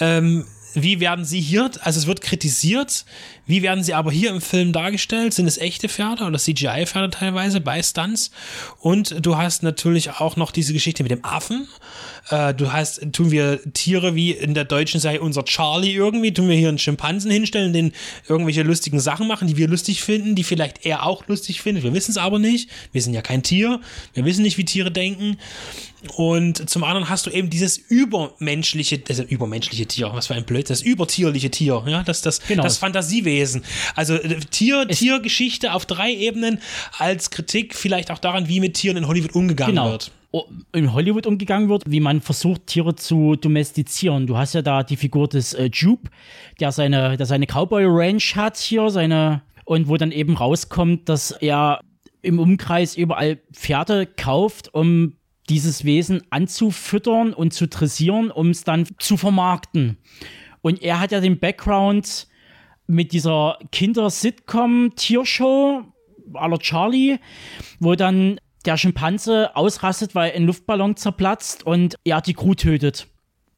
ähm, 0.01 0.47
wie 0.75 1.01
werden 1.01 1.25
sie 1.25 1.41
hier, 1.41 1.71
also 1.83 1.99
es 1.99 2.07
wird 2.07 2.21
kritisiert, 2.21 3.05
wie 3.47 3.63
werden 3.63 3.83
sie 3.83 3.95
aber 3.95 4.13
hier 4.13 4.31
im 4.31 4.41
Film 4.41 4.73
dargestellt? 4.73 5.35
Sind 5.35 5.47
es 5.47 5.59
echte 5.59 5.89
Pferde 5.89 6.25
oder 6.25 6.39
CGI-Pferde 6.39 7.11
teilweise 7.11 7.61
bei 7.61 7.83
Stunts? 7.83 8.31
Und 8.79 9.25
du 9.25 9.37
hast 9.37 9.63
natürlich 9.63 10.11
auch 10.21 10.37
noch 10.37 10.53
diese 10.53 10.73
Geschichte 10.73 11.03
mit 11.03 11.11
dem 11.11 11.25
Affen. 11.25 11.67
Äh, 12.31 12.55
du 12.55 12.73
hast, 12.73 13.01
tun 13.13 13.33
wir 13.33 13.61
Tiere 13.73 14.15
wie 14.15 14.31
in 14.31 14.55
der 14.55 14.65
deutschen 14.65 15.01
Serie 15.01 15.21
unser 15.21 15.45
Charlie 15.45 15.93
irgendwie, 15.93 16.33
tun 16.33 16.49
wir 16.49 16.57
hier 16.57 16.69
einen 16.69 16.79
Schimpansen 16.79 17.31
hinstellen, 17.31 17.73
den 17.73 17.93
irgendwelche 18.29 18.63
lustigen 18.63 19.01
Sachen 19.01 19.27
machen, 19.27 19.49
die 19.49 19.57
wir 19.57 19.67
lustig 19.67 20.03
finden, 20.03 20.37
die 20.37 20.45
vielleicht 20.45 20.87
er 20.87 21.05
auch 21.05 21.27
lustig 21.27 21.61
findet. 21.61 21.83
Wir 21.83 21.95
wissen 21.95 22.13
es 22.13 22.19
aber 22.19 22.39
nicht. 22.39 22.71
Wir 22.93 23.03
sind 23.03 23.13
ja 23.13 23.23
kein 23.23 23.43
Tier. 23.43 23.81
Wir 24.15 24.25
wissen 24.25 24.43
nicht, 24.43 24.57
wie 24.57 24.65
Tiere 24.65 24.93
denken. 24.93 25.37
Und 26.17 26.69
zum 26.69 26.83
anderen 26.83 27.09
hast 27.09 27.27
du 27.27 27.31
eben 27.31 27.49
dieses 27.49 27.77
übermenschliche, 27.77 29.03
also 29.09 29.23
übermenschliche 29.23 29.87
Tier, 29.87 30.11
was 30.13 30.27
für 30.27 30.35
ein 30.35 30.45
Blöd, 30.63 30.71
das 30.71 30.83
übertierliche 30.83 31.51
Tier, 31.51 31.83
ja, 31.87 32.03
das, 32.03 32.23
das, 32.23 32.41
genau. 32.47 32.63
das 32.63 32.79
Fantasiewesen. 32.79 33.63
Also 33.95 34.15
äh, 34.15 34.41
Tier, 34.51 34.87
es 34.89 34.99
Tiergeschichte 34.99 35.73
auf 35.73 35.87
drei 35.87 36.13
Ebenen 36.13 36.61
als 36.99 37.31
Kritik 37.31 37.75
vielleicht 37.75 38.11
auch 38.11 38.19
daran, 38.19 38.49
wie 38.49 38.61
mit 38.61 38.75
Tieren 38.75 38.97
in 38.97 39.07
Hollywood 39.07 39.35
umgegangen 39.35 39.77
genau. 39.77 39.91
wird 39.91 40.11
in 40.73 40.95
Hollywood 40.95 41.27
umgegangen 41.27 41.69
wird, 41.69 41.83
wie 41.87 42.01
man 42.01 42.23
versucht, 42.23 42.67
Tiere 42.67 42.97
zu 42.97 43.37
domestizieren. 43.37 44.27
Du 44.27 44.39
hast 44.39 44.55
ja 44.55 44.63
da 44.63 44.83
die 44.83 44.97
Figur 44.97 45.29
des 45.29 45.53
äh, 45.53 45.69
Jupe, 45.71 46.09
der 46.59 46.73
seine, 46.73 47.19
der 47.19 47.27
seine 47.27 47.45
Cowboy 47.45 47.85
Ranch 47.87 48.35
hat 48.35 48.57
hier, 48.57 48.89
seine, 48.89 49.43
und 49.67 49.89
wo 49.89 49.99
dann 49.99 50.11
eben 50.11 50.35
rauskommt, 50.35 51.07
dass 51.11 51.33
er 51.33 51.81
im 52.23 52.39
Umkreis 52.39 52.97
überall 52.97 53.41
Pferde 53.53 54.07
kauft, 54.07 54.73
um 54.73 55.17
dieses 55.51 55.85
Wesen 55.85 56.23
anzufüttern 56.31 57.35
und 57.35 57.53
zu 57.53 57.69
dressieren, 57.69 58.31
um 58.31 58.49
es 58.49 58.65
dann 58.65 58.87
zu 58.99 59.19
vermarkten. 59.19 59.99
Und 60.63 60.83
er 60.83 61.01
hat 61.01 61.13
ja 61.13 61.21
den 61.21 61.39
Background 61.39 62.27
mit 62.87 63.13
dieser 63.13 63.59
Kinder-Sitcom-Tiershow 63.71 65.85
aller 66.35 66.59
Charlie, 66.59 67.19
wo 67.81 67.95
dann 67.95 68.39
der 68.65 68.77
Schimpanse 68.77 69.55
ausrastet, 69.57 70.15
weil 70.15 70.33
ein 70.33 70.45
Luftballon 70.45 70.97
zerplatzt 70.97 71.67
und 71.67 71.97
er 72.05 72.21
die 72.21 72.35
Crew 72.35 72.55
tötet. 72.55 73.09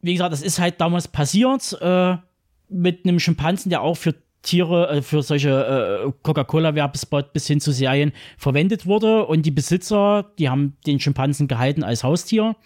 Wie 0.01 0.13
gesagt, 0.13 0.33
das 0.33 0.43
ist 0.43 0.59
halt 0.59 0.81
damals 0.81 1.09
passiert 1.09 1.77
äh, 1.81 2.17
mit 2.69 3.05
einem 3.05 3.21
Schimpansen, 3.21 3.71
der 3.71 3.83
auch 3.83 3.97
für 3.97 4.15
Tiere, 4.43 4.89
äh, 4.89 5.03
für 5.03 5.23
solche 5.23 6.07
äh, 6.07 6.13
Coca-Cola-Werbespot 6.23 7.33
bis 7.33 7.47
hin 7.47 7.61
zu 7.61 7.73
Serien 7.73 8.13
verwendet 8.39 8.87
wurde. 8.87 9.27
Und 9.27 9.47
die 9.47 9.51
Besitzer, 9.51 10.33
die 10.39 10.49
haben 10.49 10.77
den 10.87 11.01
Schimpansen 11.01 11.49
gehalten 11.49 11.83
als 11.83 12.05
Haustier. 12.05 12.57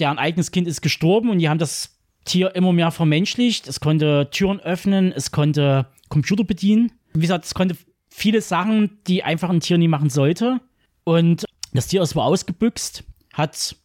Deren 0.00 0.18
eigenes 0.18 0.50
Kind 0.50 0.66
ist 0.66 0.82
gestorben 0.82 1.30
und 1.30 1.38
die 1.38 1.48
haben 1.48 1.58
das 1.58 1.93
Tier 2.24 2.54
immer 2.54 2.72
mehr 2.72 2.90
vermenschlicht. 2.90 3.68
Es 3.68 3.80
konnte 3.80 4.28
Türen 4.30 4.60
öffnen, 4.60 5.12
es 5.12 5.30
konnte 5.30 5.86
Computer 6.08 6.44
bedienen. 6.44 6.92
Wie 7.12 7.20
gesagt, 7.20 7.44
es 7.44 7.54
konnte 7.54 7.76
viele 8.08 8.40
Sachen, 8.40 8.98
die 9.06 9.22
einfach 9.24 9.50
ein 9.50 9.60
Tier 9.60 9.78
nie 9.78 9.88
machen 9.88 10.10
sollte. 10.10 10.60
Und 11.04 11.44
das 11.72 11.88
Tier 11.88 12.02
ist 12.02 12.16
wohl 12.16 12.22
ausgebüxt, 12.22 13.04
hat 13.32 13.76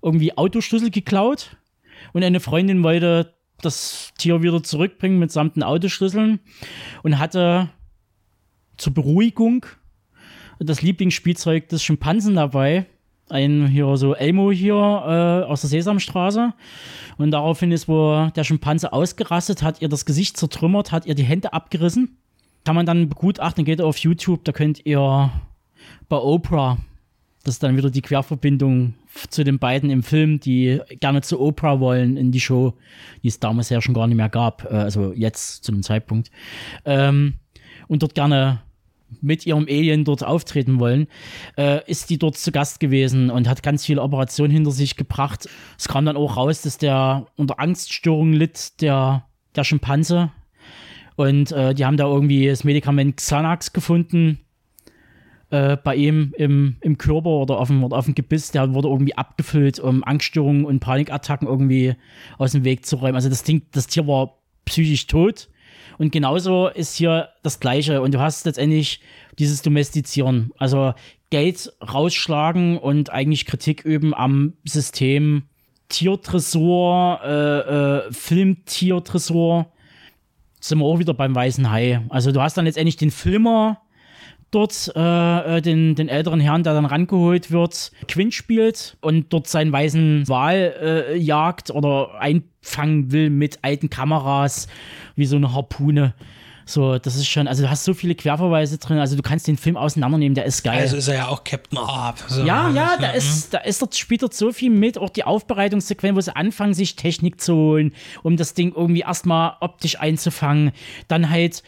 irgendwie 0.00 0.36
Autoschlüssel 0.36 0.90
geklaut 0.90 1.56
und 2.12 2.24
eine 2.24 2.40
Freundin 2.40 2.82
wollte 2.82 3.34
das 3.60 4.12
Tier 4.18 4.42
wieder 4.42 4.62
zurückbringen 4.62 5.18
mitsamt 5.18 5.56
den 5.56 5.62
Autoschlüsseln 5.62 6.40
und 7.02 7.18
hatte 7.18 7.70
zur 8.76 8.94
Beruhigung 8.94 9.66
das 10.58 10.82
Lieblingsspielzeug 10.82 11.68
des 11.68 11.82
Schimpansen 11.82 12.34
dabei. 12.34 12.86
Ein 13.32 13.66
hier 13.66 13.96
so 13.96 14.14
Elmo 14.14 14.52
hier 14.52 14.74
äh, 14.74 15.50
aus 15.50 15.62
der 15.62 15.70
Sesamstraße. 15.70 16.52
Und 17.16 17.30
daraufhin 17.30 17.72
ist, 17.72 17.88
wo 17.88 18.30
der 18.34 18.44
Schimpanse 18.44 18.92
ausgerastet 18.92 19.62
hat, 19.62 19.82
ihr 19.82 19.88
das 19.88 20.04
Gesicht 20.04 20.36
zertrümmert, 20.36 20.92
hat 20.92 21.06
ihr 21.06 21.14
die 21.14 21.24
Hände 21.24 21.52
abgerissen. 21.52 22.16
Kann 22.64 22.76
man 22.76 22.86
dann 22.86 23.08
begutachten, 23.08 23.64
geht 23.64 23.80
auf 23.80 23.98
YouTube, 23.98 24.44
da 24.44 24.52
könnt 24.52 24.86
ihr 24.86 25.30
bei 26.08 26.16
Oprah. 26.16 26.78
Das 27.44 27.54
ist 27.54 27.62
dann 27.62 27.76
wieder 27.76 27.90
die 27.90 28.02
Querverbindung 28.02 28.94
zu 29.28 29.42
den 29.42 29.58
beiden 29.58 29.90
im 29.90 30.02
Film, 30.02 30.38
die 30.38 30.80
gerne 31.00 31.22
zu 31.22 31.40
Oprah 31.40 31.80
wollen 31.80 32.16
in 32.16 32.30
die 32.30 32.40
Show, 32.40 32.74
die 33.22 33.28
es 33.28 33.40
damals 33.40 33.68
ja 33.68 33.80
schon 33.80 33.94
gar 33.94 34.06
nicht 34.06 34.16
mehr 34.16 34.28
gab, 34.28 34.64
äh, 34.70 34.76
also 34.76 35.12
jetzt 35.12 35.64
zu 35.64 35.72
dem 35.72 35.82
Zeitpunkt. 35.82 36.30
Ähm, 36.84 37.34
und 37.88 38.02
dort 38.02 38.14
gerne 38.14 38.62
mit 39.20 39.46
ihrem 39.46 39.64
Alien 39.64 40.04
dort 40.04 40.24
auftreten 40.24 40.80
wollen, 40.80 41.06
äh, 41.56 41.80
ist 41.90 42.10
die 42.10 42.18
dort 42.18 42.36
zu 42.36 42.52
Gast 42.52 42.80
gewesen 42.80 43.30
und 43.30 43.48
hat 43.48 43.62
ganz 43.62 43.84
viele 43.84 44.02
Operationen 44.02 44.52
hinter 44.52 44.70
sich 44.70 44.96
gebracht. 44.96 45.48
Es 45.78 45.88
kam 45.88 46.04
dann 46.06 46.16
auch 46.16 46.36
raus, 46.36 46.62
dass 46.62 46.78
der 46.78 47.26
unter 47.36 47.60
Angststörungen 47.60 48.34
litt, 48.34 48.80
der, 48.80 49.24
der 49.54 49.64
Schimpanse. 49.64 50.30
Und 51.16 51.52
äh, 51.52 51.74
die 51.74 51.84
haben 51.84 51.96
da 51.96 52.06
irgendwie 52.06 52.46
das 52.46 52.64
Medikament 52.64 53.16
Xanax 53.16 53.72
gefunden 53.72 54.38
äh, 55.52 55.76
bei 55.76 55.94
ihm 55.94 56.32
im, 56.38 56.76
im 56.80 56.96
Körper 56.96 57.28
oder 57.28 57.58
auf 57.58 57.68
dem, 57.68 57.84
oder 57.84 57.98
auf 57.98 58.06
dem 58.06 58.14
Gebiss, 58.14 58.50
der 58.50 58.72
wurde 58.72 58.88
irgendwie 58.88 59.14
abgefüllt, 59.14 59.78
um 59.78 60.02
Angststörungen 60.02 60.64
und 60.64 60.80
Panikattacken 60.80 61.46
irgendwie 61.46 61.94
aus 62.38 62.52
dem 62.52 62.64
Weg 62.64 62.86
zu 62.86 62.96
räumen. 62.96 63.14
Also 63.14 63.28
das 63.28 63.44
Ding, 63.44 63.62
das 63.72 63.86
Tier 63.86 64.06
war 64.06 64.38
psychisch 64.64 65.06
tot. 65.06 65.48
Und 65.98 66.12
genauso 66.12 66.68
ist 66.68 66.96
hier 66.96 67.28
das 67.42 67.60
Gleiche. 67.60 68.02
Und 68.02 68.14
du 68.14 68.20
hast 68.20 68.44
letztendlich 68.46 69.00
dieses 69.38 69.62
Domestizieren. 69.62 70.52
Also 70.58 70.94
Geld 71.30 71.72
rausschlagen 71.80 72.78
und 72.78 73.10
eigentlich 73.10 73.46
Kritik 73.46 73.84
üben 73.84 74.14
am 74.14 74.54
System 74.64 75.44
Tiertresor, 75.88 77.20
äh, 77.24 78.08
äh, 78.08 78.12
Filmtiertresor. 78.12 79.72
Sind 80.60 80.78
wir 80.78 80.84
auch 80.84 80.98
wieder 80.98 81.14
beim 81.14 81.34
Weißen 81.34 81.70
Hai. 81.70 82.00
Also 82.08 82.32
du 82.32 82.40
hast 82.40 82.56
dann 82.56 82.64
letztendlich 82.64 82.96
den 82.96 83.10
Filmer, 83.10 83.80
dort 84.52 84.92
äh, 84.94 85.56
äh, 85.56 85.60
den, 85.60 85.96
den 85.96 86.08
älteren 86.08 86.38
Herrn, 86.38 86.62
der 86.62 86.74
dann 86.74 86.84
rangeholt 86.84 87.50
wird, 87.50 87.90
Quinn 88.06 88.30
spielt 88.30 88.96
und 89.00 89.32
dort 89.32 89.48
seinen 89.48 89.72
weißen 89.72 90.28
Wal 90.28 90.74
äh, 90.80 91.16
jagt 91.16 91.70
oder 91.70 92.20
einfangen 92.20 93.10
will 93.10 93.30
mit 93.30 93.58
alten 93.62 93.90
Kameras, 93.90 94.68
wie 95.16 95.26
so 95.26 95.36
eine 95.36 95.52
Harpune. 95.52 96.14
So, 96.64 96.98
das 96.98 97.16
ist 97.16 97.26
schon, 97.26 97.48
also 97.48 97.64
du 97.64 97.70
hast 97.70 97.84
so 97.84 97.92
viele 97.92 98.14
Querverweise 98.14 98.78
drin, 98.78 98.98
also 98.98 99.16
du 99.16 99.22
kannst 99.22 99.48
den 99.48 99.56
Film 99.56 99.76
auseinandernehmen, 99.76 100.34
der 100.34 100.44
ist 100.44 100.62
geil. 100.62 100.80
Also 100.80 100.96
ist 100.96 101.08
er 101.08 101.16
ja 101.16 101.28
auch 101.28 101.42
Captain 101.42 101.78
Arp. 101.78 102.22
So. 102.28 102.44
Ja, 102.44 102.70
ja, 102.70 102.96
da 103.00 103.10
ist, 103.10 103.52
da 103.52 103.58
ist 103.58 103.82
dort 103.82 103.96
spielt 103.96 104.22
dort 104.22 104.34
so 104.34 104.52
viel 104.52 104.70
mit, 104.70 104.96
auch 104.96 105.10
die 105.10 105.24
Aufbereitungssequenz, 105.24 106.16
wo 106.16 106.20
sie 106.20 106.36
anfangen, 106.36 106.74
sich 106.74 106.94
Technik 106.94 107.40
zu 107.40 107.54
holen, 107.54 107.94
um 108.22 108.36
das 108.36 108.54
Ding 108.54 108.72
irgendwie 108.76 109.00
erstmal 109.00 109.56
optisch 109.60 109.98
einzufangen. 109.98 110.70
Dann 111.08 111.28
halt 111.28 111.62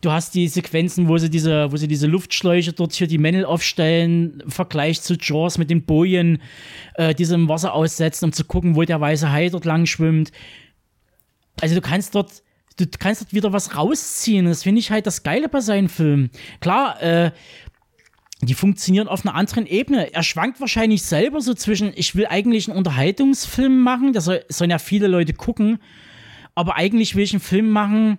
Du 0.00 0.12
hast 0.12 0.34
die 0.34 0.46
Sequenzen, 0.46 1.08
wo 1.08 1.18
sie 1.18 1.28
diese, 1.28 1.72
wo 1.72 1.76
sie 1.76 1.88
diese 1.88 2.06
Luftschläuche 2.06 2.72
dort 2.72 2.92
hier 2.92 3.08
die 3.08 3.18
Männel 3.18 3.44
aufstellen, 3.44 4.40
im 4.44 4.50
Vergleich 4.50 5.02
zu 5.02 5.14
Jaws 5.14 5.58
mit 5.58 5.70
den 5.70 5.84
Bojen, 5.84 6.40
äh, 6.94 7.14
die 7.14 7.24
sie 7.24 7.34
im 7.34 7.48
Wasser 7.48 7.72
aussetzen, 7.72 8.26
um 8.26 8.32
zu 8.32 8.44
gucken, 8.44 8.76
wo 8.76 8.82
der 8.84 9.00
weiße 9.00 9.32
Hai 9.32 9.48
dort 9.48 9.64
lang 9.64 9.86
schwimmt. 9.86 10.30
Also 11.60 11.74
du 11.74 11.80
kannst 11.80 12.14
dort, 12.14 12.44
du 12.76 12.86
kannst 12.96 13.22
dort 13.22 13.32
wieder 13.32 13.52
was 13.52 13.76
rausziehen. 13.76 14.46
Das 14.46 14.62
finde 14.62 14.78
ich 14.78 14.92
halt 14.92 15.06
das 15.06 15.24
Geile 15.24 15.48
bei 15.48 15.60
seinen 15.60 15.88
Filmen. 15.88 16.30
Klar, 16.60 17.02
äh, 17.02 17.32
die 18.40 18.54
funktionieren 18.54 19.08
auf 19.08 19.26
einer 19.26 19.34
anderen 19.34 19.66
Ebene. 19.66 20.12
Er 20.14 20.22
schwankt 20.22 20.60
wahrscheinlich 20.60 21.02
selber 21.02 21.40
so 21.40 21.54
zwischen, 21.54 21.92
ich 21.96 22.14
will 22.14 22.26
eigentlich 22.26 22.68
einen 22.68 22.78
Unterhaltungsfilm 22.78 23.80
machen, 23.80 24.12
da 24.12 24.20
soll, 24.20 24.44
sollen 24.48 24.70
ja 24.70 24.78
viele 24.78 25.08
Leute 25.08 25.32
gucken, 25.32 25.80
aber 26.54 26.76
eigentlich 26.76 27.16
will 27.16 27.24
ich 27.24 27.32
einen 27.32 27.40
Film 27.40 27.70
machen, 27.70 28.18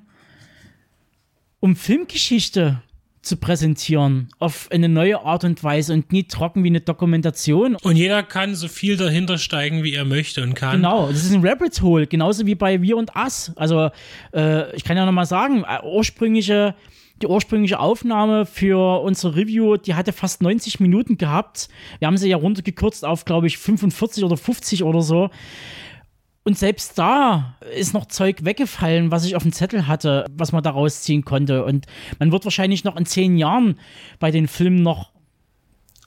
um 1.59 1.75
Filmgeschichte 1.75 2.81
zu 3.21 3.37
präsentieren 3.37 4.29
auf 4.39 4.69
eine 4.71 4.87
neue 4.87 5.21
Art 5.21 5.43
und 5.43 5.63
Weise 5.63 5.93
und 5.93 6.11
nie 6.11 6.23
trocken 6.23 6.63
wie 6.63 6.69
eine 6.69 6.79
Dokumentation. 6.79 7.75
Und 7.75 7.97
jeder 7.97 8.23
kann 8.23 8.55
so 8.55 8.67
viel 8.67 8.95
dahinter 8.95 9.37
steigen, 9.37 9.83
wie 9.83 9.93
er 9.93 10.05
möchte 10.05 10.41
und 10.41 10.53
kann. 10.53 10.77
Genau, 10.77 11.07
das 11.07 11.25
ist 11.25 11.33
ein 11.33 11.45
Rabbit 11.45 11.81
Hole, 11.81 12.07
genauso 12.07 12.45
wie 12.45 12.55
bei 12.55 12.81
Wir 12.81 12.95
und 12.95 13.15
Us. 13.15 13.51
Also 13.57 13.89
äh, 14.33 14.73
ich 14.75 14.83
kann 14.85 14.95
ja 14.95 15.05
nochmal 15.05 15.25
sagen, 15.25 15.63
äh, 15.67 15.85
ursprüngliche 15.85 16.75
die 17.21 17.27
ursprüngliche 17.27 17.79
Aufnahme 17.79 18.45
für 18.45 19.01
unsere 19.01 19.35
Review, 19.35 19.75
die 19.75 19.95
hatte 19.95 20.13
fast 20.13 20.41
90 20.41 20.79
Minuten 20.79 21.17
gehabt. 21.17 21.67
Wir 21.99 22.07
haben 22.07 22.15
sie 22.15 22.29
ja 22.29 22.37
runtergekürzt 22.37 23.03
auf, 23.03 23.25
glaube 23.25 23.47
ich, 23.47 23.57
45 23.57 24.23
oder 24.23 24.37
50 24.37 24.83
oder 24.83 25.01
so. 25.01 25.29
Und 26.43 26.57
selbst 26.57 26.97
da 26.97 27.57
ist 27.75 27.93
noch 27.93 28.07
Zeug 28.07 28.43
weggefallen, 28.43 29.11
was 29.11 29.25
ich 29.25 29.35
auf 29.35 29.43
dem 29.43 29.51
Zettel 29.51 29.87
hatte, 29.87 30.25
was 30.31 30.51
man 30.51 30.63
da 30.63 30.71
rausziehen 30.71 31.25
konnte. 31.25 31.63
Und 31.65 31.85
man 32.17 32.31
wird 32.31 32.45
wahrscheinlich 32.45 32.83
noch 32.83 32.95
in 32.95 33.05
zehn 33.05 33.37
Jahren 33.37 33.79
bei 34.19 34.31
den 34.31 34.47
Filmen 34.47 34.81
noch 34.81 35.11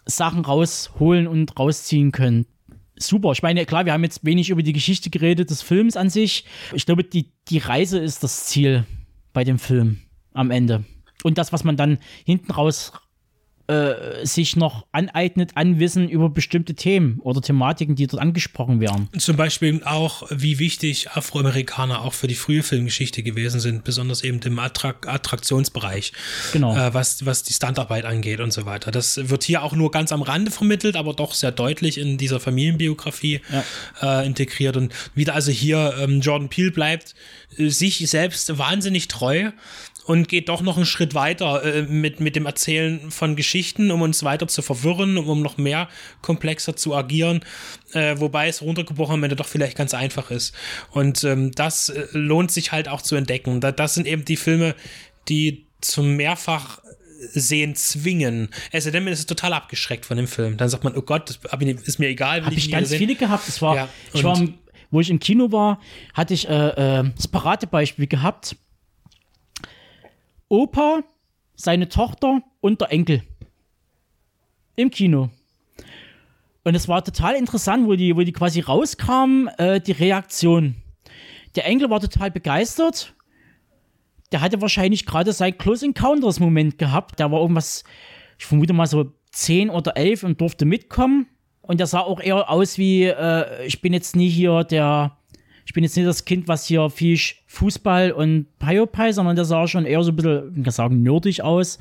Sachen 0.07 0.45
rausholen 0.45 1.27
und 1.29 1.59
rausziehen 1.59 2.13
können. 2.13 2.47
super. 2.97 3.33
Ich 3.33 3.43
meine, 3.43 3.65
klar, 3.67 3.85
wir 3.85 3.93
haben 3.93 4.05
jetzt 4.05 4.25
wenig 4.25 4.51
über 4.51 4.63
die 4.63 4.73
Geschichte 4.73 5.11
geredet 5.11 5.51
des 5.51 5.63
Films 5.63 5.97
an 5.97 6.11
sich. 6.11 6.45
Ich 6.73 6.87
glaube, 6.87 7.05
die, 7.05 7.31
die 7.49 7.59
Reise 7.59 7.99
ist 7.99 8.23
das 8.23 8.47
Ziel 8.47 8.85
bei 9.33 9.45
dem 9.45 9.59
Film 9.59 9.99
am 10.33 10.51
Ende. 10.51 10.85
Und 11.23 11.39
das, 11.39 11.53
was 11.53 11.65
man 11.65 11.77
dann 11.77 11.99
hinten 12.25 12.53
raus 12.53 12.93
äh, 13.69 14.27
sich 14.27 14.57
noch 14.57 14.87
aneignet 14.93 15.53
an 15.55 15.79
Wissen 15.79 16.09
über 16.09 16.29
bestimmte 16.29 16.75
Themen 16.75 17.21
oder 17.21 17.41
Thematiken, 17.41 17.95
die 17.95 18.07
dort 18.07 18.21
angesprochen 18.21 18.81
werden. 18.81 19.09
Zum 19.19 19.37
Beispiel 19.37 19.83
auch, 19.85 20.25
wie 20.31 20.59
wichtig 20.59 21.11
Afroamerikaner 21.11 22.03
auch 22.03 22.13
für 22.13 22.27
die 22.27 22.35
frühe 22.35 22.63
Filmgeschichte 22.63 23.23
gewesen 23.23 23.61
sind, 23.61 23.85
besonders 23.85 24.25
eben 24.25 24.41
im 24.41 24.59
Attrak 24.59 25.07
Attraktionsbereich, 25.07 26.13
genau. 26.53 26.77
äh, 26.77 26.93
was, 26.93 27.25
was 27.25 27.43
die 27.45 27.53
Standarbeit 27.53 28.05
angeht 28.05 28.41
und 28.41 28.53
so 28.53 28.67
weiter. 28.67 28.91
Das 28.91 29.29
wird 29.29 29.45
hier 29.45 29.63
auch 29.63 29.75
nur 29.75 29.91
ganz 29.91 30.13
am 30.13 30.23
Rande 30.23 30.51
vermittelt, 30.51 30.97
aber 30.97 31.15
doch 31.15 31.35
sehr 31.35 31.53
deutlich 31.53 31.99
in 31.99 32.19
dieser 32.19 32.41
Familienbiografie 32.41 33.41
ja. 34.01 34.21
äh, 34.23 34.27
integriert. 34.27 34.77
Und 34.77 34.93
wieder 35.15 35.35
also 35.35 35.53
hier 35.53 35.95
ähm, 36.01 36.21
Jordan 36.21 36.49
Peele 36.49 36.73
bleibt 36.73 37.15
äh, 37.57 37.69
sich 37.69 37.99
selbst 38.11 38.59
wahnsinnig 38.59 39.09
treu 39.09 39.53
und 40.05 40.29
geht 40.29 40.49
doch 40.49 40.63
noch 40.63 40.77
einen 40.77 40.87
Schritt 40.87 41.15
weiter 41.15 41.65
äh, 41.65 41.83
mit, 41.83 42.21
mit 42.21 42.37
dem 42.37 42.47
Erzählen 42.47 43.11
von 43.11 43.37
Geschichten, 43.37 43.91
um 43.91 44.03
uns 44.03 44.23
weiter 44.25 44.49
zu 44.49 44.63
verwirren, 44.63 45.17
um, 45.17 45.29
um 45.29 45.43
noch 45.43 45.57
mehr 45.57 45.89
komplexer 46.21 46.77
zu 46.77 46.95
agieren, 46.95 47.45
äh, 47.93 48.17
wobei 48.19 48.49
es 48.49 48.63
runtergebrochen 48.63 49.15
am 49.15 49.23
Ende 49.23 49.37
doch 49.37 49.47
vielleicht 49.47 49.77
ganz 49.77 49.95
einfach 49.95 50.31
ist. 50.31 50.55
Und 50.91 51.25
ähm, 51.25 51.53
das 51.53 51.89
äh, 51.89 52.07
lohnt 52.13 52.51
sich 52.51 52.73
halt 52.73 52.89
auch 52.89 53.03
zu 53.03 53.17
entdecken. 53.17 53.61
Da, 53.61 53.73
das 53.73 53.95
sind 53.95 54.07
eben 54.07 54.25
die 54.25 54.37
Filme, 54.37 54.75
die 55.29 55.67
zum 55.81 56.17
mehrfach 56.17 56.81
sehen 57.33 57.77
zwingen. 57.77 58.49
Es 58.73 58.87
ist, 58.87 58.95
ist 58.95 59.29
total 59.29 59.53
abgeschreckt 59.53 60.07
von 60.07 60.17
dem 60.17 60.27
Film. 60.27 60.57
Dann 60.57 60.69
sagt 60.69 60.83
man, 60.83 60.97
oh 60.97 61.03
Gott, 61.03 61.31
das 61.31 61.39
ist 61.87 61.99
mir 61.99 62.09
egal. 62.09 62.45
Habe 62.45 62.55
ich, 62.55 62.67
ich 62.67 62.73
ganz 62.73 62.89
sehen. 62.89 62.99
viele 62.99 63.15
gehabt. 63.15 63.47
Das 63.47 63.63
war, 63.63 63.77
ja, 63.77 63.89
ich 64.13 64.25
war, 64.25 64.41
wo 64.91 65.01
ich 65.01 65.09
im 65.09 65.21
Kino 65.21 65.53
war, 65.53 65.81
hatte 66.15 66.35
ich 66.35 66.49
äh, 66.49 66.99
äh, 67.01 67.11
das 67.17 67.29
Paradebeispiel 67.29 68.09
gehabt 68.09 68.57
Opa, 70.53 71.03
seine 71.55 71.89
Tochter 71.89 72.43
und 72.61 72.83
der 72.83 72.93
Enkel. 72.93 73.23
Im 74.77 74.91
Kino. 74.91 75.31
Und 76.63 76.75
es 76.75 76.89
war 76.89 77.03
total 77.03 77.37
interessant, 77.37 77.87
wo 77.87 77.95
die, 77.95 78.15
wo 78.15 78.21
die 78.21 78.33
quasi 78.33 78.61
rauskamen, 78.61 79.49
äh, 79.57 79.81
die 79.81 79.93
Reaktion. 79.93 80.75
Der 81.55 81.65
Enkel 81.65 81.89
war 81.89 82.01
total 82.01 82.31
begeistert. 82.31 83.15
Der 84.31 84.43
hatte 84.43 84.61
wahrscheinlich 84.61 85.07
gerade 85.07 85.33
sein 85.33 85.57
Close 85.57 85.87
Encounters 85.87 86.39
Moment 86.39 86.77
gehabt. 86.77 87.19
Der 87.19 87.33
war 87.33 87.41
irgendwas, 87.41 87.83
ich 88.39 88.45
vermute 88.45 88.75
mal 88.75 88.87
so 88.87 89.11
10 89.31 89.71
oder 89.71 89.97
11 89.97 90.23
und 90.23 90.39
durfte 90.39 90.67
mitkommen. 90.67 91.29
Und 91.63 91.81
der 91.81 91.87
sah 91.87 92.01
auch 92.01 92.21
eher 92.21 92.51
aus 92.51 92.77
wie, 92.77 93.05
äh, 93.05 93.65
ich 93.65 93.81
bin 93.81 93.95
jetzt 93.95 94.17
nie 94.17 94.29
hier 94.29 94.65
der, 94.65 95.17
ich 95.73 95.75
bin 95.75 95.85
jetzt 95.85 95.97
nicht 95.97 96.07
das 96.07 96.27
Kind, 96.27 96.49
was 96.49 96.67
hier 96.67 96.91
viel 96.91 97.19
Fußball 97.47 98.13
und 98.13 98.45
Piopai, 98.59 99.11
sondern 99.13 99.37
der 99.37 99.47
sah 99.47 99.67
schon 99.67 99.87
eher 99.87 100.03
so 100.03 100.13
ein 100.13 100.17
bisschen, 100.17 100.53
ich 100.55 100.65
kann 100.65 100.71
sagen, 100.71 101.03
nerdig 101.03 101.41
aus. 101.41 101.79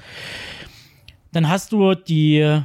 Dann 1.34 1.50
hast 1.50 1.74
du 1.74 1.94
die 1.94 2.62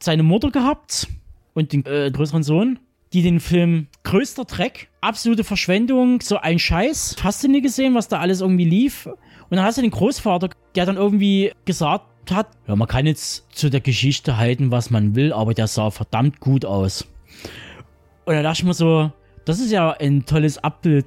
seine 0.00 0.24
Mutter 0.24 0.50
gehabt 0.50 1.06
und 1.54 1.72
den 1.72 1.86
äh, 1.86 2.10
größeren 2.10 2.42
Sohn, 2.42 2.80
die 3.12 3.22
den 3.22 3.38
Film 3.38 3.86
größter 4.02 4.44
Dreck, 4.44 4.88
absolute 5.02 5.44
Verschwendung, 5.44 6.20
so 6.20 6.38
ein 6.38 6.58
Scheiß. 6.58 7.14
Hast 7.22 7.44
du 7.44 7.48
nie 7.48 7.62
gesehen, 7.62 7.94
was 7.94 8.08
da 8.08 8.18
alles 8.18 8.40
irgendwie 8.40 8.64
lief? 8.64 9.06
Und 9.06 9.56
dann 9.56 9.62
hast 9.62 9.78
du 9.78 9.82
den 9.82 9.92
Großvater, 9.92 10.48
der 10.74 10.84
dann 10.84 10.96
irgendwie 10.96 11.52
gesagt 11.64 12.32
hat, 12.32 12.48
ja, 12.66 12.74
man 12.74 12.88
kann 12.88 13.06
jetzt 13.06 13.46
zu 13.52 13.70
der 13.70 13.82
Geschichte 13.82 14.36
halten, 14.36 14.72
was 14.72 14.90
man 14.90 15.14
will, 15.14 15.32
aber 15.32 15.54
der 15.54 15.68
sah 15.68 15.92
verdammt 15.92 16.40
gut 16.40 16.64
aus. 16.64 17.06
Und 18.24 18.34
da 18.34 18.42
dachte 18.42 18.62
ich 18.62 18.64
mir 18.64 18.74
so, 18.74 19.12
das 19.48 19.60
ist 19.60 19.72
ja 19.72 19.92
ein 19.92 20.26
tolles 20.26 20.58
Abbild. 20.58 21.06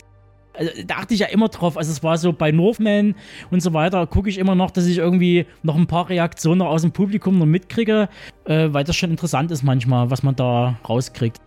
Also, 0.53 0.71
da 0.85 0.95
achte 0.95 1.13
ich 1.13 1.21
ja 1.21 1.27
immer 1.27 1.47
drauf. 1.47 1.77
Also 1.77 1.91
es 1.91 2.03
war 2.03 2.17
so 2.17 2.33
bei 2.33 2.51
Northman 2.51 3.15
und 3.51 3.61
so 3.61 3.73
weiter, 3.73 4.05
gucke 4.07 4.29
ich 4.29 4.37
immer 4.37 4.55
noch, 4.55 4.71
dass 4.71 4.85
ich 4.85 4.97
irgendwie 4.97 5.45
noch 5.63 5.75
ein 5.75 5.87
paar 5.87 6.09
Reaktionen 6.09 6.61
aus 6.61 6.81
dem 6.81 6.91
Publikum 6.91 7.37
noch 7.37 7.45
mitkriege, 7.45 8.09
äh, 8.45 8.67
weil 8.71 8.83
das 8.83 8.95
schon 8.95 9.11
interessant 9.11 9.51
ist 9.51 9.63
manchmal, 9.63 10.09
was 10.09 10.23
man 10.23 10.35
da 10.35 10.77
rauskriegt. 10.87 11.37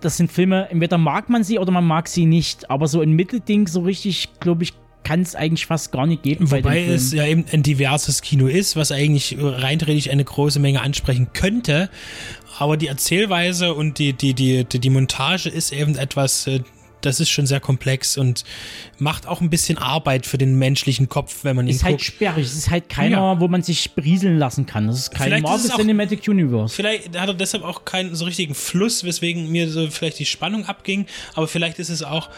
Das 0.00 0.16
sind 0.16 0.30
Filme, 0.30 0.68
entweder 0.70 0.98
mag 0.98 1.28
man 1.28 1.42
sie 1.42 1.58
oder 1.58 1.72
man 1.72 1.86
mag 1.86 2.08
sie 2.08 2.26
nicht, 2.26 2.70
aber 2.70 2.86
so 2.86 3.00
ein 3.00 3.12
Mittelding, 3.12 3.66
so 3.66 3.80
richtig, 3.80 4.28
glaube 4.40 4.64
ich, 4.64 4.74
kann 5.04 5.22
es 5.22 5.34
eigentlich 5.34 5.66
fast 5.66 5.92
gar 5.92 6.06
nicht 6.06 6.22
geben. 6.22 6.50
Wobei 6.50 6.84
es 6.84 7.12
ja 7.12 7.26
eben 7.26 7.44
ein 7.52 7.62
diverses 7.62 8.22
Kino 8.22 8.46
ist, 8.46 8.76
was 8.76 8.92
eigentlich 8.92 9.36
reinträglich 9.38 10.10
eine 10.10 10.24
große 10.24 10.60
Menge 10.60 10.80
ansprechen 10.80 11.28
könnte 11.32 11.90
aber 12.58 12.76
die 12.76 12.86
Erzählweise 12.86 13.74
und 13.74 13.98
die, 13.98 14.12
die, 14.12 14.34
die, 14.34 14.64
die, 14.64 14.78
die 14.78 14.90
Montage 14.90 15.48
ist 15.48 15.72
eben 15.72 15.96
etwas, 15.96 16.46
äh, 16.46 16.60
das 17.00 17.18
ist 17.18 17.30
schon 17.30 17.46
sehr 17.46 17.58
komplex 17.58 18.16
und 18.16 18.44
macht 18.98 19.26
auch 19.26 19.40
ein 19.40 19.50
bisschen 19.50 19.78
Arbeit 19.78 20.26
für 20.26 20.38
den 20.38 20.56
menschlichen 20.56 21.08
Kopf, 21.08 21.42
wenn 21.42 21.56
man 21.56 21.66
ihn 21.66 21.74
ist 21.74 21.82
halt 21.82 21.94
guckt. 21.94 22.02
Ist 22.02 22.08
halt 22.10 22.16
sperrig. 22.16 22.46
Es 22.46 22.54
ist 22.54 22.70
halt 22.70 22.88
keiner, 22.88 23.16
ja. 23.16 23.40
wo 23.40 23.48
man 23.48 23.62
sich 23.62 23.92
berieseln 23.92 24.38
lassen 24.38 24.66
kann. 24.66 24.86
Das 24.86 24.98
ist 24.98 25.10
kein 25.10 25.24
vielleicht 25.24 25.42
Marvel 25.42 25.64
ist 25.64 25.74
auch, 25.74 25.78
Cinematic 25.78 26.28
Universe. 26.28 26.74
Vielleicht 26.74 27.18
hat 27.18 27.28
er 27.28 27.34
deshalb 27.34 27.64
auch 27.64 27.84
keinen 27.84 28.14
so 28.14 28.24
richtigen 28.24 28.54
Fluss, 28.54 29.02
weswegen 29.02 29.50
mir 29.50 29.68
so 29.68 29.90
vielleicht 29.90 30.20
die 30.20 30.26
Spannung 30.26 30.66
abging. 30.66 31.06
Aber 31.34 31.48
vielleicht 31.48 31.80
ist 31.80 31.88
es 31.88 32.04
auch 32.04 32.30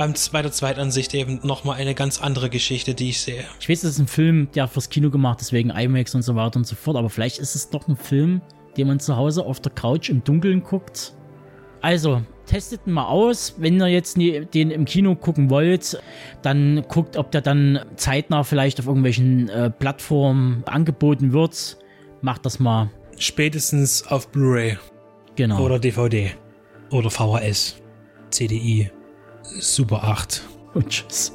beim, 0.00 0.14
bei 0.32 0.40
der 0.40 0.50
Zweitansicht 0.50 1.12
eben 1.12 1.40
nochmal 1.42 1.78
eine 1.78 1.94
ganz 1.94 2.22
andere 2.22 2.48
Geschichte, 2.48 2.94
die 2.94 3.10
ich 3.10 3.20
sehe. 3.20 3.44
Ich 3.60 3.68
weiß, 3.68 3.82
das 3.82 3.90
ist 3.92 3.98
ein 3.98 4.06
Film, 4.06 4.48
der 4.54 4.66
fürs 4.66 4.88
Kino 4.88 5.10
gemacht 5.10 5.42
ist, 5.42 5.52
wegen 5.52 5.68
IMAX 5.68 6.14
und 6.14 6.22
so 6.22 6.34
weiter 6.36 6.56
und 6.56 6.66
so 6.66 6.74
fort. 6.74 6.96
Aber 6.96 7.10
vielleicht 7.10 7.38
ist 7.38 7.54
es 7.54 7.68
doch 7.68 7.86
ein 7.86 7.96
Film, 7.96 8.40
den 8.78 8.86
man 8.88 8.98
zu 8.98 9.16
Hause 9.16 9.44
auf 9.44 9.60
der 9.60 9.72
Couch 9.72 10.08
im 10.08 10.24
Dunkeln 10.24 10.62
guckt. 10.62 11.12
Also, 11.82 12.22
testet 12.46 12.86
ihn 12.86 12.94
mal 12.94 13.08
aus. 13.08 13.56
Wenn 13.58 13.78
ihr 13.78 13.88
jetzt 13.88 14.16
den 14.16 14.70
im 14.70 14.86
Kino 14.86 15.16
gucken 15.16 15.50
wollt, 15.50 16.02
dann 16.40 16.82
guckt, 16.88 17.18
ob 17.18 17.30
der 17.30 17.42
dann 17.42 17.80
zeitnah 17.96 18.42
vielleicht 18.42 18.80
auf 18.80 18.86
irgendwelchen 18.86 19.50
äh, 19.50 19.68
Plattformen 19.68 20.64
angeboten 20.64 21.34
wird. 21.34 21.76
Macht 22.22 22.46
das 22.46 22.58
mal. 22.58 22.88
Spätestens 23.18 24.06
auf 24.06 24.28
Blu-ray. 24.32 24.78
Genau. 25.36 25.60
Oder 25.60 25.78
DVD. 25.78 26.30
Oder 26.90 27.10
VHS. 27.10 27.76
CDI. 28.30 28.90
Super 29.42 30.04
8. 30.04 30.42
Und 30.74 30.88
tschüss. 30.88 31.32